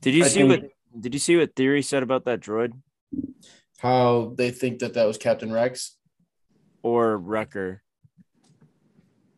Did 0.00 0.14
you 0.14 0.24
I 0.24 0.28
see 0.28 0.40
think- 0.40 0.62
what? 0.62 0.70
Did 0.98 1.14
you 1.14 1.20
see 1.20 1.36
what 1.36 1.54
Theory 1.54 1.82
said 1.82 2.02
about 2.02 2.24
that 2.24 2.40
droid 2.40 2.72
How 3.78 4.32
they 4.36 4.50
think 4.50 4.80
that 4.80 4.94
that 4.94 5.06
was 5.06 5.18
Captain 5.18 5.52
Rex? 5.52 5.96
or 6.82 7.18
Wrecker? 7.18 7.82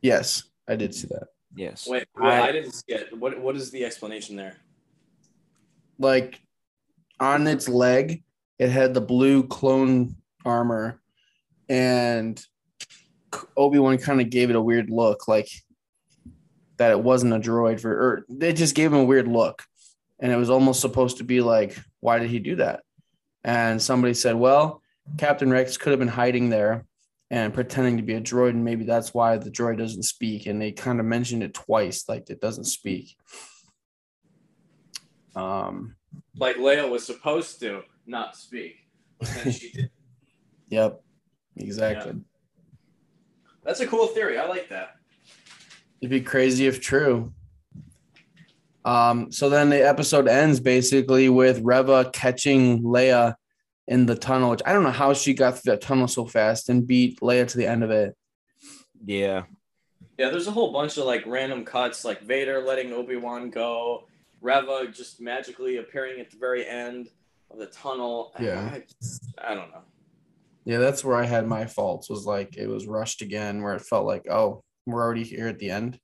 Yes, 0.01 0.45
I 0.69 0.77
did 0.77 0.95
see 0.95 1.09
that. 1.09 1.29
Yes. 1.57 1.87
Wait, 1.89 2.07
wait, 2.17 2.29
I- 2.29 2.49
I, 2.49 2.53
didn't 2.53 2.73
see 2.73 2.93
it. 2.95 3.19
What 3.19 3.41
what 3.41 3.57
is 3.57 3.71
the 3.71 3.85
explanation 3.85 4.37
there? 4.37 4.57
Like 5.99 6.41
on 7.21 7.47
its 7.47 7.69
leg, 7.69 8.23
it 8.59 8.71
had 8.71 8.95
the 8.95 9.01
blue 9.01 9.43
clone 9.45 10.17
armor, 10.45 11.01
and 11.69 12.45
Obi 13.57 13.79
Wan 13.79 13.99
kind 13.99 14.21
of 14.21 14.31
gave 14.31 14.51
it 14.51 14.57
a 14.57 14.63
weird 14.63 14.89
look, 14.91 15.29
like 15.29 15.49
that 16.79 16.91
it 16.93 17.01
wasn't 17.01 17.33
a 17.35 17.39
droid 17.39 17.81
for, 17.81 17.91
or 17.93 18.25
they 18.29 18.53
just 18.53 18.75
gave 18.75 18.93
him 18.93 18.99
a 18.99 19.05
weird 19.05 19.29
look, 19.29 19.63
and 20.23 20.31
it 20.31 20.37
was 20.37 20.49
almost 20.49 20.81
supposed 20.81 21.19
to 21.19 21.25
be 21.25 21.41
like, 21.41 21.77
why 22.01 22.21
did 22.21 22.31
he 22.31 22.39
do 22.39 22.57
that? 22.57 22.85
And 23.43 23.83
somebody 23.83 24.15
said, 24.15 24.37
well, 24.37 24.81
Captain 25.19 25.51
Rex 25.51 25.77
could 25.77 25.91
have 25.91 25.99
been 25.99 26.07
hiding 26.07 26.49
there 26.49 26.87
and 27.29 27.53
pretending 27.53 27.97
to 27.97 28.05
be 28.05 28.15
a 28.15 28.21
droid, 28.21 28.51
and 28.51 28.65
maybe 28.65 28.85
that's 28.85 29.13
why 29.13 29.37
the 29.37 29.51
droid 29.51 29.79
doesn't 29.79 30.05
speak. 30.05 30.47
And 30.47 30.63
they 30.63 30.71
kind 30.71 31.01
of 31.01 31.07
mentioned 31.07 31.43
it 31.43 31.55
twice, 31.55 32.09
like 32.09 32.31
it 32.31 32.41
doesn't 32.41 32.65
speak. 32.65 33.17
Um. 35.35 35.97
Like 36.37 36.57
Leia 36.57 36.89
was 36.89 37.05
supposed 37.05 37.59
to 37.61 37.83
not 38.07 38.37
speak, 38.37 38.77
and 39.21 39.53
she 39.53 39.73
did. 39.73 39.91
Yep. 40.69 41.03
Exactly. 41.59 42.15
That's 43.63 43.81
a 43.81 43.87
cool 43.87 44.07
theory. 44.07 44.39
I 44.39 44.47
like 44.47 44.71
that. 44.71 44.95
It'd 46.01 46.09
be 46.09 46.23
crazy 46.23 46.67
if 46.67 46.81
true. 46.81 47.35
Um, 48.85 49.31
so 49.31 49.49
then 49.49 49.71
the 49.71 49.87
episode 49.87 50.27
ends 50.29 50.61
basically 50.61 51.29
with 51.29 51.61
Reva 51.63 52.11
catching 52.13 52.83
Leia 52.83 53.35
in 53.89 54.07
the 54.07 54.15
tunnel, 54.17 54.51
which 54.51 54.63
I 54.67 54.73
don't 54.73 54.83
know 54.83 54.91
how 54.91 55.13
she 55.13 55.35
got 55.35 55.59
through 55.59 55.73
that 55.73 55.81
tunnel 55.81 56.09
so 56.09 56.27
fast 56.27 56.69
and 56.69 56.87
beat 56.87 57.21
Leia 57.21 57.47
to 57.49 57.59
the 57.59 57.67
end 57.67 57.85
of 57.85 57.91
it. 57.91 58.17
Yeah. 59.05 59.45
Yeah, 60.19 60.31
there's 60.31 60.47
a 60.47 60.53
whole 60.53 60.73
bunch 60.73 60.99
of 60.99 61.05
like 61.05 61.25
random 61.27 61.65
cuts, 61.65 62.05
like 62.05 62.23
Vader 62.23 62.61
letting 62.61 62.93
Obi 62.93 63.17
Wan 63.17 63.51
go, 63.51 64.05
Reva 64.41 64.89
just 64.93 65.21
magically 65.21 65.79
appearing 65.79 66.21
at 66.21 66.31
the 66.31 66.37
very 66.39 66.67
end 66.67 67.09
of 67.51 67.59
the 67.59 67.67
tunnel. 67.67 68.33
Yeah. 68.39 68.71
I, 68.73 68.85
just- 69.01 69.33
I 69.39 69.55
don't 69.55 69.71
know. 69.71 69.83
Yeah, 70.65 70.79
that's 70.79 71.05
where 71.05 71.17
I 71.17 71.25
had 71.25 71.47
my 71.49 71.67
faults. 71.67 72.09
Was 72.09 72.25
like 72.25 72.57
it 72.57 72.69
was 72.69 72.87
rushed 72.87 73.21
again, 73.21 73.63
where 73.63 73.75
it 73.75 73.83
felt 73.83 74.07
like, 74.07 74.29
oh, 74.31 74.63
we're 74.87 75.03
already 75.03 75.25
here 75.25 75.49
at 75.49 75.59
the 75.59 75.71
end. 75.71 75.99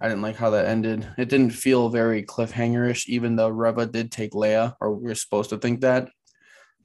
I 0.00 0.08
didn't 0.08 0.22
like 0.22 0.36
how 0.36 0.50
that 0.50 0.66
ended. 0.66 1.08
It 1.18 1.28
didn't 1.28 1.50
feel 1.50 1.88
very 1.88 2.22
cliffhangerish, 2.22 3.08
even 3.08 3.36
though 3.36 3.48
Reva 3.48 3.86
did 3.86 4.12
take 4.12 4.32
Leia, 4.32 4.74
or 4.80 4.94
we 4.94 5.10
are 5.10 5.16
supposed 5.16 5.50
to 5.50 5.58
think 5.58 5.80
that. 5.80 6.08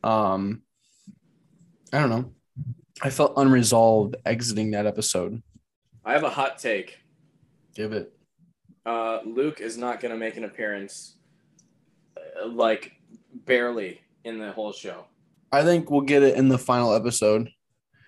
Um, 0.04 0.64
I 1.92 2.00
don't 2.00 2.10
know. 2.10 2.32
I 3.02 3.10
felt 3.10 3.34
unresolved 3.38 4.16
exiting 4.26 4.72
that 4.72 4.88
episode. 4.88 5.42
I 6.04 6.14
have 6.14 6.24
a 6.24 6.30
hot 6.30 6.58
take. 6.58 6.98
Give 7.76 7.94
it. 7.94 8.14
Uh, 8.86 9.20
Luke 9.26 9.62
is 9.62 9.78
not 9.78 10.00
going 10.00 10.12
to 10.12 10.18
make 10.18 10.36
an 10.36 10.44
appearance, 10.44 11.16
uh, 12.18 12.48
like 12.48 12.94
barely 13.46 14.02
in 14.24 14.40
the 14.40 14.52
whole 14.52 14.74
show. 14.74 15.06
I 15.52 15.64
think 15.64 15.90
we'll 15.90 16.02
get 16.02 16.24
it 16.24 16.36
in 16.36 16.50
the 16.50 16.58
final 16.58 16.94
episode 16.94 17.50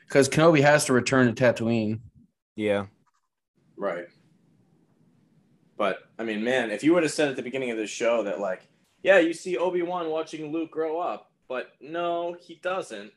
because 0.08 0.28
Kenobi 0.28 0.62
has 0.62 0.86
to 0.86 0.94
return 0.94 1.34
to 1.34 1.44
Tatooine. 1.44 2.00
Yeah. 2.56 2.88
Right. 3.78 4.06
But 5.78 6.00
I 6.18 6.24
mean, 6.24 6.44
man, 6.44 6.72
if 6.72 6.84
you 6.84 6.94
would 6.94 7.04
have 7.04 7.12
said 7.12 7.30
at 7.30 7.36
the 7.36 7.42
beginning 7.42 7.72
of 7.72 7.78
the 7.78 7.88
show 7.88 8.24
that 8.24 8.40
like, 8.40 8.68
yeah, 9.04 9.20
you 9.20 9.34
see 9.34 9.58
Obi 9.58 9.82
Wan 9.82 10.10
watching 10.10 10.52
Luke 10.52 10.72
grow 10.72 11.00
up, 11.00 11.32
but 11.48 11.74
no, 11.82 12.36
he 12.40 12.56
doesn't. 12.56 13.12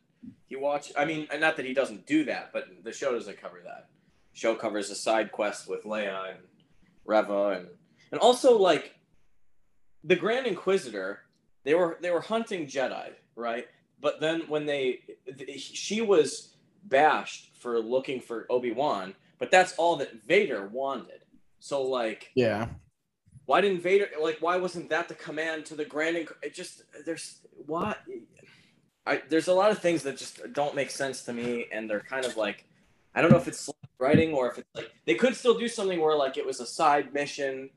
He 0.46 0.56
watch. 0.56 0.92
I 0.96 1.04
mean, 1.04 1.28
not 1.38 1.56
that 1.56 1.64
he 1.64 1.72
doesn't 1.72 2.06
do 2.06 2.24
that, 2.24 2.50
but 2.52 2.66
the 2.82 2.92
show 2.92 3.12
doesn't 3.12 3.40
cover 3.40 3.60
that. 3.64 3.88
Show 4.32 4.54
covers 4.54 4.90
a 4.90 4.94
side 4.94 5.32
quest 5.32 5.68
with 5.68 5.84
Leia 5.84 6.30
and 6.30 6.38
Reva, 7.04 7.48
and 7.50 7.68
and 8.10 8.20
also 8.20 8.58
like 8.58 8.94
the 10.04 10.16
Grand 10.16 10.46
Inquisitor. 10.46 11.20
They 11.64 11.74
were 11.74 11.98
they 12.00 12.10
were 12.10 12.20
hunting 12.20 12.66
Jedi, 12.66 13.10
right? 13.36 13.66
But 14.00 14.20
then 14.20 14.42
when 14.48 14.66
they 14.66 15.00
she 15.56 16.00
was 16.00 16.56
bashed 16.84 17.56
for 17.56 17.78
looking 17.78 18.20
for 18.20 18.46
Obi 18.50 18.72
Wan, 18.72 19.14
but 19.38 19.50
that's 19.50 19.74
all 19.74 19.96
that 19.96 20.22
Vader 20.24 20.68
wanted. 20.68 21.20
So 21.60 21.82
like, 21.82 22.30
Yeah. 22.34 22.68
why 23.46 23.60
didn't 23.60 23.82
Vader 23.82 24.08
like? 24.20 24.38
Why 24.40 24.56
wasn't 24.56 24.90
that 24.90 25.08
the 25.08 25.14
command 25.14 25.66
to 25.66 25.74
the 25.74 25.84
Grand? 25.84 26.16
Inc- 26.16 26.32
it 26.42 26.54
just 26.54 26.82
there's 27.04 27.40
what. 27.66 27.98
I, 29.06 29.22
there's 29.30 29.48
a 29.48 29.54
lot 29.54 29.70
of 29.70 29.78
things 29.78 30.02
that 30.02 30.18
just 30.18 30.40
don't 30.52 30.74
make 30.74 30.90
sense 30.90 31.22
to 31.24 31.32
me, 31.32 31.66
and 31.72 31.88
they're 31.88 32.00
kind 32.00 32.26
of 32.26 32.36
like, 32.36 32.66
I 33.14 33.22
don't 33.22 33.30
know 33.30 33.38
if 33.38 33.48
it's 33.48 33.70
writing 33.98 34.34
or 34.34 34.50
if 34.50 34.58
it's 34.58 34.68
like 34.74 34.90
they 35.06 35.14
could 35.14 35.34
still 35.34 35.58
do 35.58 35.66
something 35.66 35.98
where 35.98 36.14
like 36.14 36.36
it 36.36 36.44
was 36.44 36.60
a 36.60 36.66
side 36.66 37.14
mission, 37.14 37.70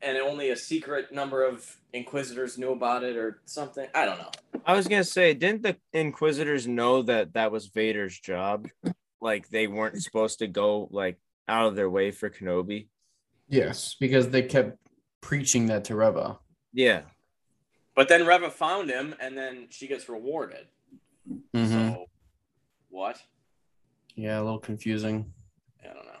and 0.00 0.16
only 0.18 0.50
a 0.50 0.56
secret 0.56 1.12
number 1.12 1.44
of 1.44 1.76
Inquisitors 1.92 2.56
knew 2.56 2.72
about 2.72 3.04
it 3.04 3.16
or 3.18 3.42
something. 3.44 3.86
I 3.94 4.06
don't 4.06 4.18
know. 4.18 4.30
I 4.64 4.74
was 4.74 4.88
gonna 4.88 5.04
say, 5.04 5.34
didn't 5.34 5.62
the 5.62 5.76
Inquisitors 5.92 6.66
know 6.66 7.02
that 7.02 7.34
that 7.34 7.52
was 7.52 7.66
Vader's 7.66 8.18
job? 8.18 8.68
Like 9.20 9.50
they 9.50 9.66
weren't 9.66 10.02
supposed 10.02 10.38
to 10.38 10.46
go 10.48 10.88
like 10.90 11.18
out 11.48 11.66
of 11.66 11.76
their 11.76 11.90
way 11.90 12.10
for 12.10 12.30
Kenobi. 12.30 12.88
Yes, 13.48 13.96
because 13.98 14.28
they 14.28 14.42
kept 14.42 14.78
preaching 15.20 15.66
that 15.66 15.84
to 15.84 15.96
Reva. 15.96 16.38
Yeah. 16.72 17.02
But 17.94 18.08
then 18.08 18.26
Reva 18.26 18.50
found 18.50 18.88
him, 18.88 19.14
and 19.20 19.36
then 19.36 19.66
she 19.70 19.86
gets 19.86 20.08
rewarded. 20.08 20.66
Mhm. 21.54 21.92
So, 21.94 22.06
what? 22.88 23.22
Yeah, 24.14 24.40
a 24.40 24.42
little 24.42 24.58
confusing. 24.58 25.32
I 25.82 25.88
don't 25.92 26.06
know. 26.06 26.20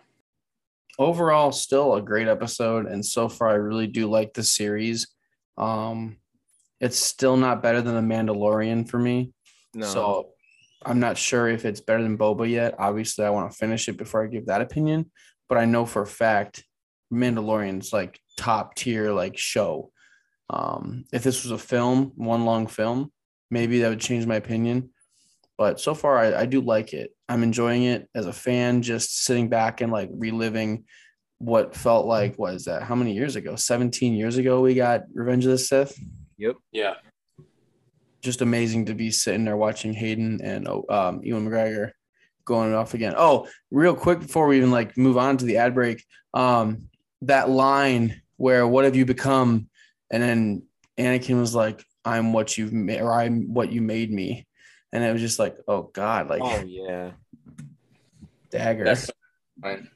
Overall, 0.98 1.52
still 1.52 1.94
a 1.94 2.02
great 2.02 2.28
episode, 2.28 2.86
and 2.86 3.04
so 3.04 3.28
far 3.28 3.48
I 3.48 3.54
really 3.54 3.86
do 3.86 4.08
like 4.08 4.34
the 4.34 4.42
series. 4.42 5.08
Um, 5.56 6.18
it's 6.80 6.98
still 6.98 7.36
not 7.36 7.62
better 7.62 7.80
than 7.80 7.94
the 7.94 8.14
Mandalorian 8.14 8.88
for 8.88 8.98
me. 8.98 9.32
No. 9.74 9.86
So 9.86 10.34
I'm 10.84 11.00
not 11.00 11.18
sure 11.18 11.48
if 11.48 11.64
it's 11.64 11.80
better 11.80 12.02
than 12.02 12.18
Boba 12.18 12.48
yet. 12.48 12.74
Obviously, 12.78 13.24
I 13.24 13.30
want 13.30 13.50
to 13.50 13.56
finish 13.56 13.88
it 13.88 13.96
before 13.96 14.24
I 14.24 14.28
give 14.28 14.46
that 14.46 14.60
opinion. 14.60 15.10
But 15.48 15.58
I 15.58 15.64
know 15.64 15.86
for 15.86 16.02
a 16.02 16.06
fact 16.06 16.64
Mandalorian's 17.12 17.92
like 17.92 18.18
top 18.36 18.74
tier 18.74 19.12
like 19.12 19.36
show. 19.36 19.90
Um, 20.50 21.04
if 21.12 21.22
this 21.22 21.44
was 21.44 21.52
a 21.52 21.58
film, 21.58 22.12
one 22.16 22.44
long 22.44 22.66
film, 22.66 23.12
maybe 23.50 23.80
that 23.80 23.88
would 23.88 24.00
change 24.00 24.26
my 24.26 24.36
opinion. 24.36 24.90
But 25.58 25.80
so 25.80 25.94
far, 25.94 26.18
I, 26.18 26.40
I 26.40 26.46
do 26.46 26.60
like 26.60 26.92
it. 26.92 27.10
I'm 27.28 27.42
enjoying 27.42 27.84
it 27.84 28.08
as 28.14 28.26
a 28.26 28.32
fan, 28.32 28.82
just 28.82 29.24
sitting 29.24 29.48
back 29.48 29.80
and 29.80 29.92
like 29.92 30.10
reliving 30.12 30.84
what 31.38 31.74
felt 31.74 32.06
like, 32.06 32.36
what 32.36 32.54
is 32.54 32.66
that? 32.66 32.82
How 32.82 32.94
many 32.94 33.14
years 33.14 33.36
ago? 33.36 33.56
17 33.56 34.14
years 34.14 34.38
ago, 34.38 34.60
we 34.60 34.74
got 34.74 35.02
Revenge 35.12 35.44
of 35.44 35.50
the 35.50 35.58
Sith 35.58 35.98
Yep. 36.38 36.56
Yeah. 36.72 36.94
Just 38.22 38.40
amazing 38.40 38.86
to 38.86 38.94
be 38.94 39.10
sitting 39.10 39.44
there 39.44 39.56
watching 39.56 39.92
Hayden 39.92 40.40
and 40.42 40.68
um, 40.88 41.22
Ewan 41.22 41.48
McGregor 41.48 41.92
going 42.44 42.74
off 42.74 42.94
again. 42.94 43.14
Oh, 43.16 43.48
real 43.70 43.94
quick 43.94 44.20
before 44.20 44.46
we 44.46 44.56
even 44.56 44.70
like 44.70 44.96
move 44.96 45.18
on 45.18 45.36
to 45.38 45.44
the 45.44 45.58
ad 45.58 45.74
break, 45.74 46.04
um, 46.34 46.88
that 47.22 47.50
line 47.50 48.22
where 48.36 48.66
"What 48.66 48.84
have 48.84 48.96
you 48.96 49.04
become?" 49.04 49.68
and 50.10 50.22
then 50.22 50.62
Anakin 50.98 51.40
was 51.40 51.54
like, 51.54 51.84
"I'm 52.04 52.32
what 52.32 52.56
you've 52.56 52.72
made, 52.72 53.00
or 53.00 53.12
I'm 53.12 53.52
what 53.52 53.72
you 53.72 53.82
made 53.82 54.12
me," 54.12 54.46
and 54.92 55.02
it 55.02 55.12
was 55.12 55.20
just 55.22 55.38
like, 55.38 55.56
"Oh 55.66 55.90
God!" 55.92 56.28
Like 56.28 56.42
oh 56.42 56.64
yeah. 56.64 57.12
dagger. 58.50 58.84
That's 58.84 59.10
fine. 59.60 59.90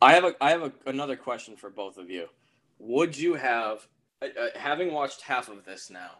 I 0.00 0.14
have 0.14 0.24
a 0.24 0.34
I 0.40 0.50
have 0.50 0.62
a, 0.62 0.72
another 0.86 1.16
question 1.16 1.56
for 1.56 1.70
both 1.70 1.96
of 1.96 2.10
you. 2.10 2.26
Would 2.78 3.16
you 3.16 3.34
have, 3.34 3.86
uh, 4.20 4.26
uh, 4.26 4.58
having 4.58 4.92
watched 4.92 5.22
half 5.22 5.48
of 5.48 5.64
this 5.64 5.88
now, 5.88 6.18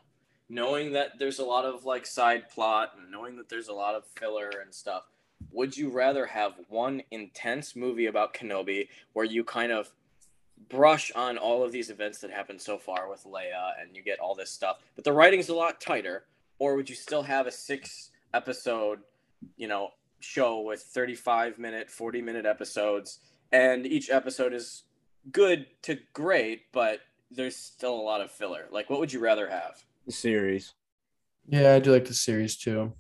knowing 0.53 0.93
that 0.93 1.19
there's 1.19 1.39
a 1.39 1.45
lot 1.45 1.65
of 1.65 1.87
like 1.87 2.05
side 2.05 2.47
plot 2.51 2.93
and 2.95 3.11
knowing 3.11 3.37
that 3.37 3.49
there's 3.49 3.69
a 3.69 3.73
lot 3.73 3.95
of 3.95 4.05
filler 4.05 4.51
and 4.63 4.73
stuff, 4.73 5.09
would 5.51 5.75
you 5.75 5.89
rather 5.89 6.27
have 6.27 6.53
one 6.69 7.03
intense 7.11 7.75
movie 7.75 8.05
about 8.05 8.35
Kenobi 8.35 8.89
where 9.15 9.25
you 9.25 9.45
kind 9.45 9.73
of 9.73 9.91
brush 10.69 11.11
on 11.13 11.39
all 11.39 11.65
of 11.65 11.73
these 11.73 11.89
events 11.89 12.19
that 12.19 12.31
happened 12.31 12.61
so 12.61 12.77
far 12.77 13.09
with 13.09 13.25
Leia 13.25 13.73
and 13.81 13.97
you 13.97 14.03
get 14.03 14.19
all 14.19 14.35
this 14.35 14.51
stuff, 14.51 14.77
but 14.95 15.05
the 15.05 15.13
writing's 15.13 15.49
a 15.49 15.55
lot 15.55 15.81
tighter, 15.81 16.25
or 16.59 16.77
would 16.77 16.91
you 16.91 16.97
still 16.97 17.23
have 17.23 17.47
a 17.47 17.51
six 17.51 18.11
episode, 18.35 19.01
you 19.57 19.69
know, 19.69 19.89
show 20.21 20.61
with 20.61 20.83
35 20.83 21.59
minute, 21.59 21.91
40 21.91 22.21
minute 22.21 22.45
episodes 22.45 23.21
and 23.53 23.87
each 23.87 24.11
episode 24.11 24.53
is 24.53 24.83
good 25.31 25.65
to 25.81 25.99
great, 26.13 26.71
but 26.73 27.01
there's 27.31 27.57
still 27.57 27.95
a 27.95 28.03
lot 28.03 28.21
of 28.21 28.31
filler. 28.31 28.67
Like 28.71 28.91
what 28.91 29.01
would 29.01 29.15
you 29.15 29.21
rather 29.21 29.49
have? 29.49 29.83
The 30.07 30.13
series. 30.13 30.75
Yeah, 31.49 31.75
I 31.75 31.79
do 31.79 31.93
like 31.93 32.07
the 32.07 32.15
series 32.15 32.57
too. 32.57 32.93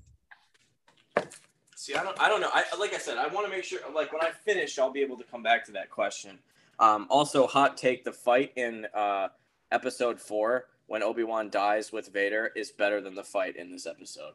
See, 1.76 1.94
I 1.94 2.02
don't, 2.04 2.20
I 2.20 2.28
don't 2.28 2.40
know. 2.40 2.50
I 2.52 2.64
like 2.78 2.94
I 2.94 2.98
said, 2.98 3.18
I 3.18 3.26
want 3.26 3.46
to 3.46 3.50
make 3.52 3.64
sure. 3.64 3.80
Like 3.94 4.12
when 4.12 4.22
I 4.22 4.30
finish, 4.30 4.78
I'll 4.78 4.92
be 4.92 5.02
able 5.02 5.16
to 5.16 5.24
come 5.24 5.42
back 5.42 5.64
to 5.66 5.72
that 5.72 5.90
question. 5.90 6.38
Um, 6.78 7.06
also, 7.10 7.46
hot 7.46 7.76
take: 7.76 8.04
the 8.04 8.12
fight 8.12 8.52
in 8.56 8.86
uh, 8.94 9.28
episode 9.72 10.20
four 10.20 10.66
when 10.86 11.02
Obi 11.02 11.24
Wan 11.24 11.50
dies 11.50 11.92
with 11.92 12.12
Vader 12.12 12.52
is 12.54 12.70
better 12.70 13.00
than 13.00 13.14
the 13.14 13.24
fight 13.24 13.56
in 13.56 13.70
this 13.70 13.86
episode. 13.86 14.34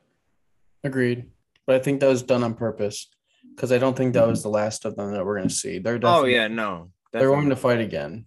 Agreed. 0.84 1.26
But 1.66 1.76
I 1.76 1.80
think 1.80 2.00
that 2.00 2.08
was 2.08 2.24
done 2.24 2.44
on 2.44 2.54
purpose 2.54 3.08
because 3.56 3.72
I 3.72 3.78
don't 3.78 3.96
think 3.96 4.14
that 4.14 4.28
was 4.28 4.44
the 4.44 4.50
last 4.50 4.86
of 4.86 4.96
them 4.96 5.12
that 5.12 5.26
we're 5.26 5.38
going 5.38 5.50
to 5.50 5.54
see. 5.54 5.80
They're 5.80 6.00
Oh 6.04 6.26
yeah, 6.26 6.48
no. 6.48 6.92
they're 7.12 7.28
going 7.28 7.50
to 7.50 7.56
fight 7.56 7.80
again. 7.80 8.26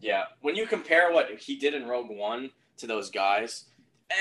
Yeah, 0.00 0.24
when 0.40 0.56
you 0.56 0.66
compare 0.66 1.12
what 1.12 1.30
he 1.38 1.56
did 1.56 1.74
in 1.74 1.86
Rogue 1.86 2.10
One 2.10 2.50
to 2.78 2.86
those 2.86 3.10
guys, 3.10 3.66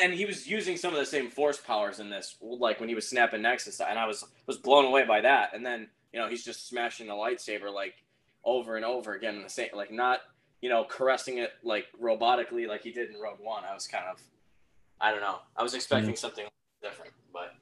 and 0.01 0.13
he 0.13 0.25
was 0.25 0.47
using 0.47 0.77
some 0.77 0.93
of 0.93 0.99
the 0.99 1.05
same 1.05 1.29
force 1.29 1.57
powers 1.57 1.99
in 1.99 2.09
this, 2.09 2.35
like 2.41 2.79
when 2.79 2.89
he 2.89 2.95
was 2.95 3.07
snapping 3.07 3.41
necks 3.41 3.79
and 3.79 3.99
I 3.99 4.07
was 4.07 4.23
was 4.47 4.57
blown 4.57 4.85
away 4.85 5.05
by 5.05 5.21
that. 5.21 5.53
And 5.53 5.65
then 5.65 5.87
you 6.13 6.19
know 6.19 6.27
he's 6.27 6.43
just 6.43 6.67
smashing 6.67 7.07
the 7.07 7.13
lightsaber 7.13 7.73
like 7.73 7.95
over 8.43 8.75
and 8.75 8.85
over 8.85 9.13
again 9.13 9.35
in 9.35 9.43
the 9.43 9.49
same, 9.49 9.69
like 9.73 9.91
not 9.91 10.19
you 10.61 10.69
know 10.69 10.83
caressing 10.83 11.37
it 11.37 11.51
like 11.63 11.85
robotically 12.01 12.67
like 12.67 12.81
he 12.83 12.91
did 12.91 13.11
in 13.11 13.19
Rogue 13.19 13.39
One. 13.39 13.63
I 13.63 13.73
was 13.73 13.87
kind 13.87 14.05
of, 14.11 14.21
I 14.99 15.11
don't 15.11 15.21
know, 15.21 15.37
I 15.55 15.63
was 15.63 15.73
expecting 15.73 16.15
something 16.15 16.45
different, 16.81 17.11
but 17.31 17.53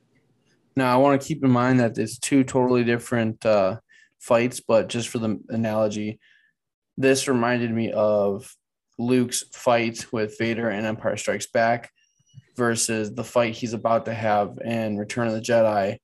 Now 0.75 0.93
I 0.93 0.97
want 0.97 1.19
to 1.19 1.27
keep 1.27 1.43
in 1.43 1.51
mind 1.51 1.79
that 1.81 1.97
it's 1.97 2.17
two 2.17 2.43
totally 2.43 2.83
different 2.83 3.45
uh, 3.45 3.79
fights, 4.19 4.61
but 4.61 4.87
just 4.87 5.09
for 5.09 5.19
the 5.19 5.39
analogy, 5.49 6.19
this 6.97 7.27
reminded 7.27 7.71
me 7.71 7.91
of 7.91 8.55
Luke's 8.97 9.43
fight 9.51 10.05
with 10.13 10.37
Vader 10.37 10.69
in 10.69 10.85
Empire 10.85 11.17
Strikes 11.17 11.47
Back 11.47 11.91
versus 12.55 13.13
the 13.13 13.23
fight 13.23 13.55
he's 13.55 13.73
about 13.73 14.05
to 14.05 14.13
have 14.13 14.57
in 14.63 14.97
Return 14.97 15.27
of 15.27 15.33
the 15.33 15.41
Jedi 15.41 15.97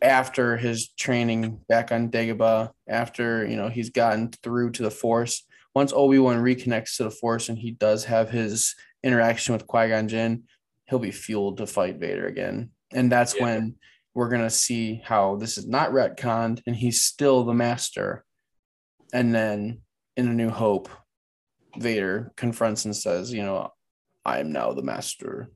after 0.00 0.56
his 0.56 0.88
training 0.94 1.60
back 1.68 1.92
on 1.92 2.10
Dagobah, 2.10 2.70
after 2.88 3.46
you 3.46 3.56
know 3.56 3.68
he's 3.68 3.90
gotten 3.90 4.30
through 4.42 4.70
to 4.72 4.82
the 4.82 4.90
Force. 4.90 5.46
Once 5.74 5.92
Obi 5.92 6.18
Wan 6.18 6.36
reconnects 6.36 6.96
to 6.96 7.04
the 7.04 7.10
Force 7.10 7.48
and 7.48 7.58
he 7.58 7.72
does 7.72 8.04
have 8.04 8.30
his 8.30 8.74
interaction 9.02 9.52
with 9.52 9.66
Qui 9.66 9.88
Gon 9.88 10.08
Jinn, 10.08 10.44
he'll 10.86 10.98
be 10.98 11.10
fueled 11.10 11.58
to 11.58 11.66
fight 11.66 11.98
Vader 11.98 12.26
again, 12.26 12.70
and 12.92 13.10
that's 13.10 13.34
Yeah. 13.34 13.42
when 13.42 13.74
we're 14.14 14.28
gonna 14.28 14.48
see 14.50 15.02
how 15.04 15.36
this 15.36 15.58
is 15.58 15.66
not 15.66 15.90
retconned 15.90 16.62
and 16.66 16.76
he's 16.76 17.02
still 17.02 17.44
the 17.44 17.52
master. 17.54 18.24
And 19.12 19.34
then 19.34 19.80
in 20.16 20.28
A 20.28 20.32
New 20.32 20.50
Hope, 20.50 20.88
Vader 21.76 22.32
confronts 22.36 22.84
and 22.84 22.94
says, 22.94 23.32
"You 23.32 23.42
know, 23.42 23.72
I 24.24 24.40
am 24.40 24.52
now 24.52 24.72
the 24.72 24.82
master." 24.82 25.50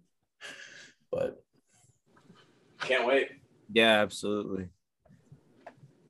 But 1.11 1.43
can't 2.81 3.07
wait. 3.07 3.29
Yeah, 3.73 4.01
absolutely. 4.03 4.69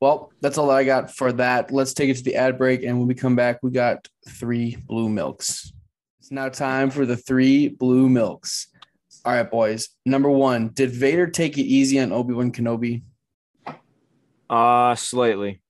Well, 0.01 0.33
that's 0.41 0.59
all 0.59 0.71
I 0.71 0.85
got 0.85 1.15
for 1.15 1.33
that. 1.33 1.73
Let's 1.73 1.93
take 1.93 2.09
it 2.09 2.17
to 2.19 2.23
the 2.23 2.37
ad 2.37 2.57
break. 2.57 2.83
And 2.85 2.99
when 2.99 3.09
we 3.09 3.15
come 3.15 3.35
back, 3.35 3.61
we 3.63 3.71
got 3.73 4.07
three 4.29 4.77
blue 4.77 5.09
milks. 5.09 5.73
It's 6.21 6.31
now 6.31 6.49
time 6.49 6.91
for 6.91 7.05
the 7.05 7.17
three 7.17 7.69
blue 7.69 8.09
milks. 8.09 8.69
All 9.25 9.33
right, 9.33 9.51
boys. 9.51 9.89
Number 10.07 10.31
one, 10.31 10.69
did 10.69 10.91
Vader 10.91 11.27
take 11.27 11.59
it 11.59 11.63
easy 11.63 11.99
on 11.99 12.13
Obi 12.13 12.33
Wan 12.33 12.53
Kenobi? 12.53 13.03
Uh 14.49 14.95
slightly. 14.95 15.61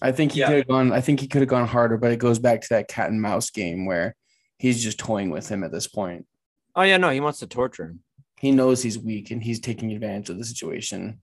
I 0.00 0.12
think 0.12 0.32
he 0.32 0.40
Yeah. 0.40 0.48
could 0.48 0.56
have 0.58 0.68
gone. 0.68 0.92
I 0.92 1.00
think 1.00 1.20
he 1.20 1.26
could 1.26 1.42
have 1.42 1.48
gone 1.48 1.66
harder, 1.66 1.96
but 1.96 2.12
it 2.12 2.18
goes 2.18 2.38
back 2.38 2.60
to 2.62 2.68
that 2.70 2.88
cat 2.88 3.10
and 3.10 3.20
mouse 3.20 3.50
game 3.50 3.86
where 3.86 4.14
he's 4.58 4.82
just 4.82 4.98
toying 4.98 5.30
with 5.30 5.48
him 5.48 5.62
at 5.64 5.72
this 5.72 5.86
point. 5.86 6.26
Oh 6.74 6.82
yeah, 6.82 6.96
no, 6.96 7.10
he 7.10 7.20
wants 7.20 7.38
to 7.40 7.46
torture 7.46 7.86
him. 7.86 8.00
He 8.38 8.50
knows 8.50 8.82
he's 8.82 8.98
weak 8.98 9.30
and 9.30 9.42
he's 9.42 9.60
taking 9.60 9.92
advantage 9.92 10.28
of 10.30 10.38
the 10.38 10.44
situation. 10.44 11.20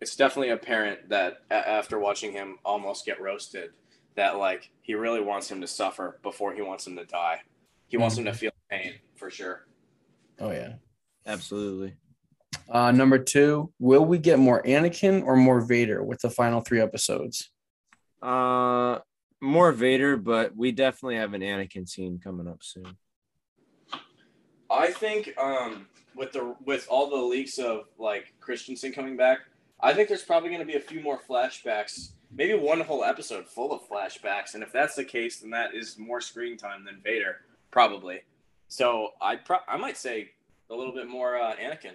it's 0.00 0.16
definitely 0.16 0.50
apparent 0.50 1.08
that 1.10 1.38
after 1.50 1.98
watching 1.98 2.32
him 2.32 2.58
almost 2.64 3.04
get 3.06 3.20
roasted, 3.20 3.70
that 4.16 4.38
like 4.38 4.70
he 4.82 4.94
really 4.94 5.20
wants 5.20 5.50
him 5.50 5.60
to 5.60 5.66
suffer 5.66 6.18
before 6.22 6.54
he 6.54 6.62
wants 6.62 6.86
him 6.86 6.96
to 6.96 7.04
die. 7.04 7.40
He 7.88 7.96
wants 7.96 8.16
him 8.16 8.24
to 8.24 8.32
feel 8.32 8.50
pain 8.70 8.94
for 9.16 9.30
sure. 9.30 9.66
Oh 10.40 10.50
yeah. 10.50 10.74
Absolutely. 11.26 11.94
Uh, 12.68 12.90
number 12.90 13.18
two, 13.18 13.72
will 13.78 14.04
we 14.04 14.18
get 14.18 14.38
more 14.38 14.62
Anakin 14.62 15.22
or 15.24 15.36
more 15.36 15.60
Vader 15.60 16.02
with 16.02 16.20
the 16.20 16.30
final 16.30 16.60
three 16.60 16.80
episodes? 16.80 17.50
Uh 18.22 18.98
more 19.40 19.72
Vader, 19.72 20.16
but 20.16 20.56
we 20.56 20.72
definitely 20.72 21.16
have 21.16 21.34
an 21.34 21.42
Anakin 21.42 21.88
scene 21.88 22.18
coming 22.22 22.48
up 22.48 22.62
soon. 22.62 22.96
I 24.70 24.90
think 24.90 25.34
um, 25.38 25.86
with 26.16 26.32
the 26.32 26.56
with 26.64 26.86
all 26.88 27.10
the 27.10 27.16
leaks 27.16 27.58
of 27.58 27.84
like 27.98 28.34
Christensen 28.40 28.92
coming 28.92 29.16
back, 29.16 29.40
I 29.80 29.92
think 29.92 30.08
there's 30.08 30.22
probably 30.22 30.48
going 30.48 30.60
to 30.60 30.66
be 30.66 30.76
a 30.76 30.80
few 30.80 31.00
more 31.00 31.20
flashbacks. 31.28 32.12
Maybe 32.36 32.54
one 32.54 32.80
whole 32.80 33.04
episode 33.04 33.46
full 33.46 33.72
of 33.72 33.88
flashbacks, 33.88 34.54
and 34.54 34.62
if 34.62 34.72
that's 34.72 34.96
the 34.96 35.04
case, 35.04 35.40
then 35.40 35.50
that 35.50 35.74
is 35.74 35.98
more 35.98 36.20
screen 36.20 36.56
time 36.56 36.84
than 36.84 37.00
Vader, 37.04 37.42
probably. 37.70 38.20
So 38.68 39.10
I 39.20 39.36
pro- 39.36 39.58
I 39.68 39.76
might 39.76 39.96
say 39.96 40.30
a 40.70 40.74
little 40.74 40.92
bit 40.92 41.06
more 41.06 41.36
uh, 41.36 41.54
Anakin. 41.56 41.94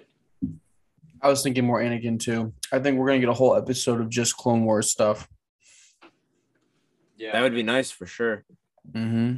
I 1.21 1.27
was 1.27 1.43
thinking 1.43 1.65
more 1.65 1.81
Anakin 1.81 2.19
too. 2.19 2.53
I 2.71 2.79
think 2.79 2.97
we're 2.97 3.07
gonna 3.07 3.19
get 3.19 3.29
a 3.29 3.33
whole 3.33 3.55
episode 3.55 3.99
of 3.99 4.09
just 4.09 4.37
Clone 4.37 4.63
Wars 4.63 4.89
stuff. 4.91 5.27
Yeah, 7.19 7.33
That 7.33 7.41
would 7.41 7.53
be 7.53 7.63
nice 7.63 7.91
for 7.91 8.05
sure. 8.07 8.45
Mm-hmm. 8.91 9.35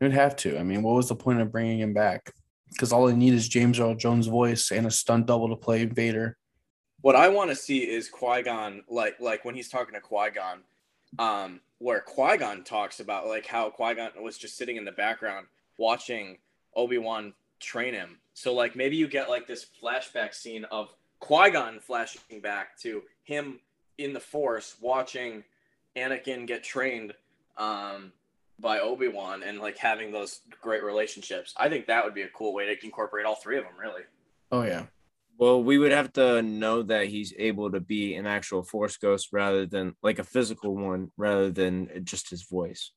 You'd 0.00 0.12
have 0.12 0.36
to. 0.36 0.58
I 0.58 0.62
mean, 0.64 0.82
what 0.82 0.96
was 0.96 1.08
the 1.08 1.14
point 1.14 1.40
of 1.40 1.50
bringing 1.52 1.78
him 1.78 1.94
back? 1.94 2.32
Because 2.70 2.92
all 2.92 3.06
they 3.06 3.14
need 3.14 3.32
is 3.34 3.48
James 3.48 3.78
Earl 3.80 3.94
Jones' 3.94 4.26
voice 4.26 4.70
and 4.72 4.86
a 4.86 4.90
stunt 4.90 5.26
double 5.26 5.48
to 5.48 5.56
play 5.56 5.84
Vader. 5.86 6.36
what 7.00 7.16
I 7.16 7.28
want 7.28 7.50
to 7.50 7.56
see 7.56 7.88
is 7.88 8.08
Qui 8.08 8.42
Gon, 8.42 8.82
like 8.88 9.18
like 9.20 9.44
when 9.44 9.54
he's 9.54 9.68
talking 9.68 9.94
to 9.94 10.00
Qui 10.00 10.30
Gon, 10.34 10.60
um, 11.18 11.60
where 11.78 12.00
Qui 12.00 12.36
Gon 12.36 12.64
talks 12.64 13.00
about 13.00 13.26
like 13.28 13.46
how 13.46 13.70
Qui 13.70 13.94
Gon 13.94 14.10
was 14.20 14.36
just 14.36 14.56
sitting 14.56 14.76
in 14.76 14.84
the 14.84 14.92
background 14.92 15.46
watching 15.78 16.38
Obi 16.74 16.98
Wan 16.98 17.32
train 17.60 17.94
him. 17.94 18.18
So 18.34 18.52
like 18.54 18.74
maybe 18.76 18.96
you 18.96 19.06
get 19.08 19.30
like 19.30 19.46
this 19.46 19.66
flashback 19.82 20.34
scene 20.34 20.64
of 20.64 20.92
Qui 21.20 21.50
Gon 21.50 21.80
flashing 21.80 22.40
back 22.42 22.76
to 22.80 23.02
him 23.22 23.60
in 23.96 24.12
the 24.12 24.20
Force 24.20 24.76
watching 24.80 25.44
Anakin 25.98 26.46
get 26.46 26.62
trained 26.64 27.12
um, 27.56 28.12
by 28.58 28.80
Obi 28.80 29.08
Wan 29.08 29.42
and 29.42 29.58
like 29.60 29.78
having 29.78 30.12
those 30.12 30.40
great 30.60 30.82
relationships. 30.82 31.54
I 31.56 31.68
think 31.68 31.86
that 31.86 32.04
would 32.04 32.14
be 32.14 32.22
a 32.22 32.28
cool 32.28 32.52
way 32.54 32.66
to 32.66 32.84
incorporate 32.84 33.26
all 33.26 33.36
three 33.36 33.58
of 33.58 33.64
them. 33.64 33.74
Really. 33.80 34.02
Oh 34.50 34.62
yeah. 34.62 34.84
Well, 35.38 35.62
we 35.62 35.78
would 35.78 35.92
have 35.92 36.12
to 36.14 36.42
know 36.42 36.82
that 36.82 37.06
he's 37.06 37.32
able 37.38 37.70
to 37.70 37.78
be 37.78 38.16
an 38.16 38.26
actual 38.26 38.64
force 38.64 38.96
ghost 38.96 39.28
rather 39.32 39.66
than 39.66 39.94
like 40.02 40.18
a 40.18 40.24
physical 40.24 40.74
one 40.74 41.12
rather 41.16 41.50
than 41.50 42.02
just 42.04 42.30
his 42.30 42.42
voice. 42.42 42.92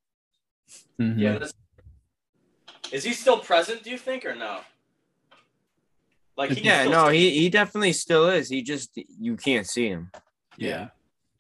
Mhm. 1.00 1.20
Yeah. 1.20 1.38
That's... 1.38 1.54
Is 2.92 3.04
he 3.04 3.14
still 3.14 3.38
present? 3.40 3.84
Do 3.84 3.92
you 3.92 3.98
think 3.98 4.26
or 4.26 4.34
no? 4.36 4.62
Like 6.36 6.52
he 6.52 6.62
Yeah, 6.62 6.82
still- 6.82 6.92
no, 6.92 7.08
he 7.10 7.30
he 7.40 7.50
definitely 7.50 7.94
still 7.94 8.28
is. 8.30 8.50
He 8.50 8.64
just 8.64 8.92
you 8.96 9.36
can't 9.36 9.68
see 9.68 9.88
him. 9.90 10.12
Yeah. 10.58 10.90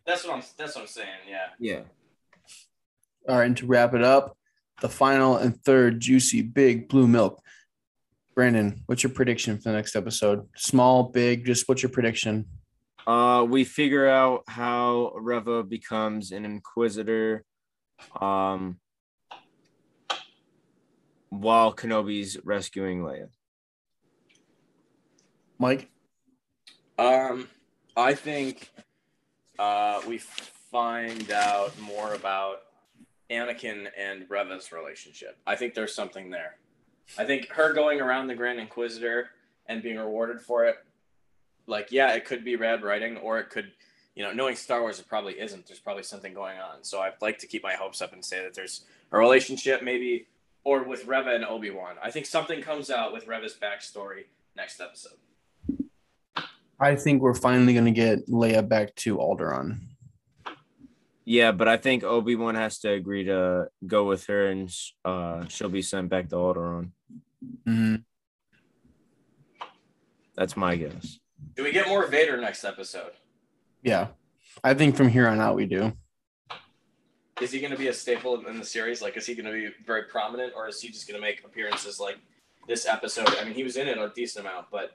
That's 0.05 0.25
what 0.25 0.35
I'm. 0.35 0.43
That's 0.57 0.75
what 0.75 0.81
I'm 0.81 0.87
saying. 0.87 1.07
Yeah. 1.29 1.47
Yeah. 1.59 1.81
All 3.29 3.37
right, 3.37 3.45
and 3.45 3.57
to 3.57 3.67
wrap 3.67 3.93
it 3.93 4.03
up, 4.03 4.35
the 4.81 4.89
final 4.89 5.37
and 5.37 5.55
third 5.63 5.99
juicy 5.99 6.41
big 6.41 6.89
blue 6.89 7.07
milk. 7.07 7.41
Brandon, 8.33 8.81
what's 8.87 9.03
your 9.03 9.11
prediction 9.11 9.57
for 9.57 9.69
the 9.69 9.73
next 9.73 9.95
episode? 9.95 10.47
Small, 10.55 11.03
big, 11.03 11.45
just 11.45 11.67
what's 11.67 11.83
your 11.83 11.91
prediction? 11.91 12.45
Uh, 13.05 13.45
we 13.47 13.63
figure 13.63 14.07
out 14.07 14.43
how 14.47 15.11
Reva 15.15 15.63
becomes 15.63 16.31
an 16.31 16.45
inquisitor, 16.45 17.43
um, 18.19 18.79
while 21.29 21.73
Kenobi's 21.73 22.37
rescuing 22.43 23.01
Leia. 23.01 23.27
Mike? 25.59 25.89
Um, 26.97 27.47
I 27.95 28.13
think 28.13 28.71
uh, 29.59 30.01
we 30.07 30.17
find 30.17 31.31
out 31.31 31.77
more 31.79 32.13
about 32.13 32.61
Anakin 33.29 33.87
and 33.97 34.25
Reva's 34.29 34.71
relationship. 34.71 35.37
I 35.45 35.55
think 35.55 35.73
there's 35.73 35.93
something 35.93 36.29
there. 36.29 36.57
I 37.17 37.25
think 37.25 37.49
her 37.49 37.73
going 37.73 38.01
around 38.01 38.27
the 38.27 38.35
Grand 38.35 38.59
Inquisitor 38.59 39.29
and 39.67 39.83
being 39.83 39.97
rewarded 39.97 40.41
for 40.41 40.65
it, 40.65 40.77
like, 41.67 41.91
yeah, 41.91 42.13
it 42.13 42.25
could 42.25 42.43
be 42.43 42.55
rad 42.55 42.83
writing, 42.83 43.17
or 43.17 43.39
it 43.39 43.49
could, 43.49 43.71
you 44.15 44.23
know, 44.23 44.33
knowing 44.33 44.55
Star 44.55 44.81
Wars, 44.81 44.99
it 44.99 45.07
probably 45.07 45.39
isn't. 45.39 45.67
There's 45.67 45.79
probably 45.79 46.03
something 46.03 46.33
going 46.33 46.57
on. 46.59 46.83
So 46.83 46.99
I'd 46.99 47.21
like 47.21 47.37
to 47.39 47.47
keep 47.47 47.63
my 47.63 47.73
hopes 47.73 48.01
up 48.01 48.13
and 48.13 48.23
say 48.23 48.41
that 48.43 48.53
there's 48.53 48.85
a 49.11 49.17
relationship, 49.17 49.83
maybe 49.83 50.27
or 50.63 50.83
with 50.83 51.05
Reva 51.05 51.33
and 51.33 51.45
Obi 51.45 51.69
Wan. 51.71 51.95
I 52.01 52.11
think 52.11 52.25
something 52.25 52.61
comes 52.61 52.89
out 52.89 53.13
with 53.13 53.27
Reva's 53.27 53.55
backstory 53.59 54.25
next 54.55 54.79
episode. 54.79 55.17
I 56.81 56.95
think 56.95 57.21
we're 57.21 57.35
finally 57.35 57.75
gonna 57.75 57.91
get 57.91 58.27
Leia 58.27 58.67
back 58.67 58.95
to 58.95 59.17
Alderaan. 59.17 59.81
Yeah, 61.23 61.51
but 61.51 61.67
I 61.67 61.77
think 61.77 62.03
Obi 62.03 62.35
Wan 62.35 62.55
has 62.55 62.79
to 62.79 62.91
agree 62.91 63.25
to 63.25 63.67
go 63.85 64.05
with 64.05 64.25
her, 64.25 64.47
and 64.47 64.73
uh, 65.05 65.45
she'll 65.47 65.69
be 65.69 65.83
sent 65.83 66.09
back 66.09 66.29
to 66.29 66.35
Alderaan. 66.35 66.89
Mm-hmm. 67.67 67.95
That's 70.35 70.57
my 70.57 70.75
guess. 70.75 71.19
Do 71.55 71.63
we 71.63 71.71
get 71.71 71.87
more 71.87 72.07
Vader 72.07 72.41
next 72.41 72.63
episode? 72.63 73.11
Yeah, 73.83 74.07
I 74.63 74.73
think 74.73 74.95
from 74.95 75.09
here 75.09 75.27
on 75.27 75.39
out 75.39 75.55
we 75.55 75.67
do. 75.67 75.93
Is 77.39 77.51
he 77.51 77.59
going 77.59 77.71
to 77.71 77.77
be 77.77 77.87
a 77.87 77.93
staple 77.93 78.45
in 78.47 78.57
the 78.57 78.65
series? 78.65 79.01
Like, 79.01 79.17
is 79.17 79.25
he 79.25 79.33
going 79.35 79.45
to 79.45 79.51
be 79.51 79.69
very 79.85 80.03
prominent, 80.03 80.53
or 80.55 80.67
is 80.67 80.81
he 80.81 80.89
just 80.89 81.07
going 81.07 81.19
to 81.19 81.21
make 81.21 81.43
appearances 81.45 81.99
like 81.99 82.17
this 82.67 82.87
episode? 82.87 83.29
I 83.39 83.45
mean, 83.45 83.53
he 83.53 83.63
was 83.63 83.77
in 83.77 83.87
it 83.87 83.97
a 83.97 84.11
decent 84.15 84.45
amount, 84.45 84.67
but 84.71 84.91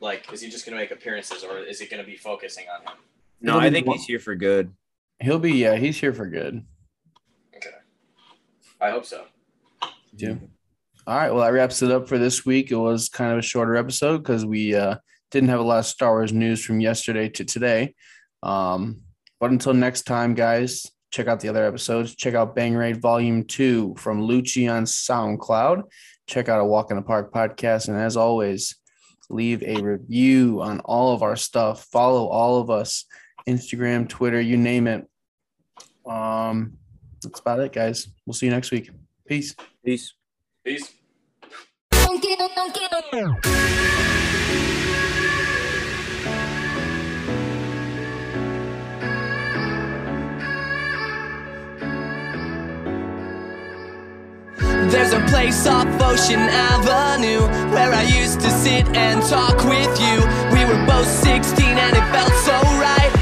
like, 0.00 0.32
is 0.32 0.40
he 0.40 0.50
just 0.50 0.66
going 0.66 0.76
to 0.76 0.82
make 0.82 0.90
appearances, 0.90 1.44
or 1.44 1.58
is 1.58 1.78
he 1.78 1.86
going 1.86 2.02
to 2.02 2.06
be 2.06 2.16
focusing 2.16 2.64
on 2.74 2.82
him? 2.82 2.98
No, 3.40 3.58
I 3.58 3.70
think 3.70 3.86
he's 3.86 4.04
here 4.04 4.18
for 4.18 4.34
good. 4.34 4.72
He'll 5.20 5.38
be 5.38 5.52
yeah, 5.52 5.76
he's 5.76 5.98
here 5.98 6.12
for 6.12 6.26
good. 6.26 6.64
Okay, 7.56 7.70
I 8.80 8.90
hope 8.90 9.04
so. 9.04 9.24
too. 10.18 10.40
All 11.06 11.16
right. 11.16 11.30
Well, 11.32 11.44
that 11.44 11.52
wraps 11.52 11.82
it 11.82 11.90
up 11.90 12.08
for 12.08 12.18
this 12.18 12.44
week. 12.44 12.70
It 12.70 12.76
was 12.76 13.08
kind 13.08 13.32
of 13.32 13.38
a 13.38 13.42
shorter 13.42 13.76
episode 13.76 14.18
because 14.18 14.44
we 14.44 14.74
uh, 14.74 14.96
didn't 15.30 15.48
have 15.48 15.60
a 15.60 15.64
lot 15.64 15.78
of 15.78 15.86
Star 15.86 16.10
Wars 16.10 16.32
news 16.32 16.64
from 16.64 16.80
yesterday 16.80 17.28
to 17.30 17.44
today. 17.44 17.94
Um, 18.42 19.02
but 19.38 19.50
until 19.50 19.74
next 19.74 20.02
time, 20.02 20.34
guys, 20.34 20.86
check 21.10 21.26
out 21.26 21.40
the 21.40 21.48
other 21.48 21.64
episodes. 21.64 22.14
Check 22.14 22.34
out 22.34 22.54
Bang 22.54 22.74
Raid 22.74 23.00
Volume 23.00 23.44
2 23.44 23.94
from 23.96 24.22
Lucci 24.22 24.70
on 24.70 24.84
SoundCloud. 24.84 25.84
Check 26.26 26.48
out 26.48 26.60
a 26.60 26.64
Walk 26.64 26.90
in 26.90 26.96
the 26.96 27.02
Park 27.02 27.32
podcast. 27.32 27.88
And 27.88 27.96
as 27.96 28.16
always, 28.16 28.76
leave 29.30 29.62
a 29.62 29.80
review 29.80 30.60
on 30.62 30.80
all 30.80 31.12
of 31.12 31.22
our 31.22 31.36
stuff. 31.36 31.84
Follow 31.84 32.26
all 32.26 32.60
of 32.60 32.70
us 32.70 33.04
Instagram, 33.48 34.08
Twitter, 34.08 34.40
you 34.40 34.56
name 34.56 34.86
it. 34.86 35.06
Um, 36.06 36.74
that's 37.22 37.40
about 37.40 37.60
it, 37.60 37.72
guys. 37.72 38.08
We'll 38.26 38.34
see 38.34 38.46
you 38.46 38.52
next 38.52 38.70
week. 38.70 38.90
Peace. 39.26 39.54
Peace. 39.84 40.14
Peace. 40.64 40.92
There's 54.90 55.12
a 55.12 55.20
place 55.26 55.68
off 55.68 55.86
Ocean 56.02 56.40
Avenue 56.40 57.46
where 57.72 57.92
I 57.92 58.02
used 58.02 58.40
to 58.40 58.50
sit 58.50 58.88
and 58.96 59.22
talk 59.22 59.56
with 59.64 60.00
you. 60.00 60.16
We 60.52 60.64
were 60.64 60.84
both 60.84 61.06
16 61.06 61.64
and 61.64 61.96
it 61.96 62.06
felt 62.12 62.32
so 62.42 62.58
right. 62.76 63.19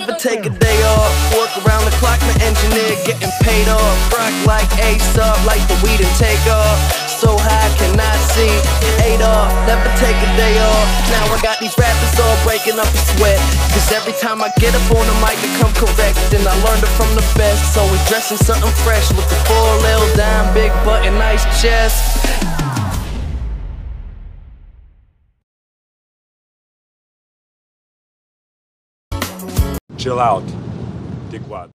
Never 0.00 0.14
take 0.14 0.46
a 0.46 0.50
day 0.50 0.78
off. 0.94 1.10
Work 1.34 1.50
around 1.66 1.82
the 1.84 1.94
clock, 1.98 2.20
my 2.22 2.36
engineer 2.46 2.94
getting 3.02 3.32
paid 3.42 3.66
off. 3.66 3.96
Rock 4.14 4.30
like 4.46 4.70
up, 5.18 5.38
like 5.44 5.62
the 5.66 5.74
weed 5.82 5.98
and 5.98 6.14
take 6.14 6.38
off. 6.46 6.78
So 7.10 7.34
high, 7.34 7.70
cannot 7.74 8.18
see. 8.34 8.52
Off, 9.18 9.50
never 9.66 9.90
take 9.98 10.14
a 10.14 10.30
day 10.38 10.54
off. 10.62 10.86
Now 11.10 11.26
I 11.34 11.40
got 11.42 11.58
these 11.58 11.74
rappers 11.74 12.14
all 12.20 12.38
breaking 12.46 12.78
up 12.78 12.86
a 12.86 13.00
sweat. 13.16 13.40
Cause 13.74 13.90
every 13.90 14.12
time 14.12 14.42
I 14.42 14.52
get 14.62 14.70
up 14.76 14.86
on 14.94 15.02
the 15.02 15.16
mic, 15.18 15.34
I 15.42 15.50
come 15.58 15.74
correct. 15.74 16.14
And 16.30 16.46
I 16.46 16.54
learned 16.62 16.84
it 16.86 16.92
from 16.94 17.10
the 17.18 17.26
best. 17.34 17.74
So 17.74 17.82
we 17.90 17.98
dressing 18.06 18.38
something 18.38 18.70
fresh 18.86 19.10
with 19.10 19.26
the 19.26 19.38
full 19.50 19.74
little 19.82 20.06
dime, 20.14 20.54
big 20.54 20.70
butt, 20.86 21.02
and 21.02 21.18
nice 21.18 21.42
chest. 21.60 22.47
Chill 30.08 30.20
out, 30.20 30.42
dickwad. 31.30 31.66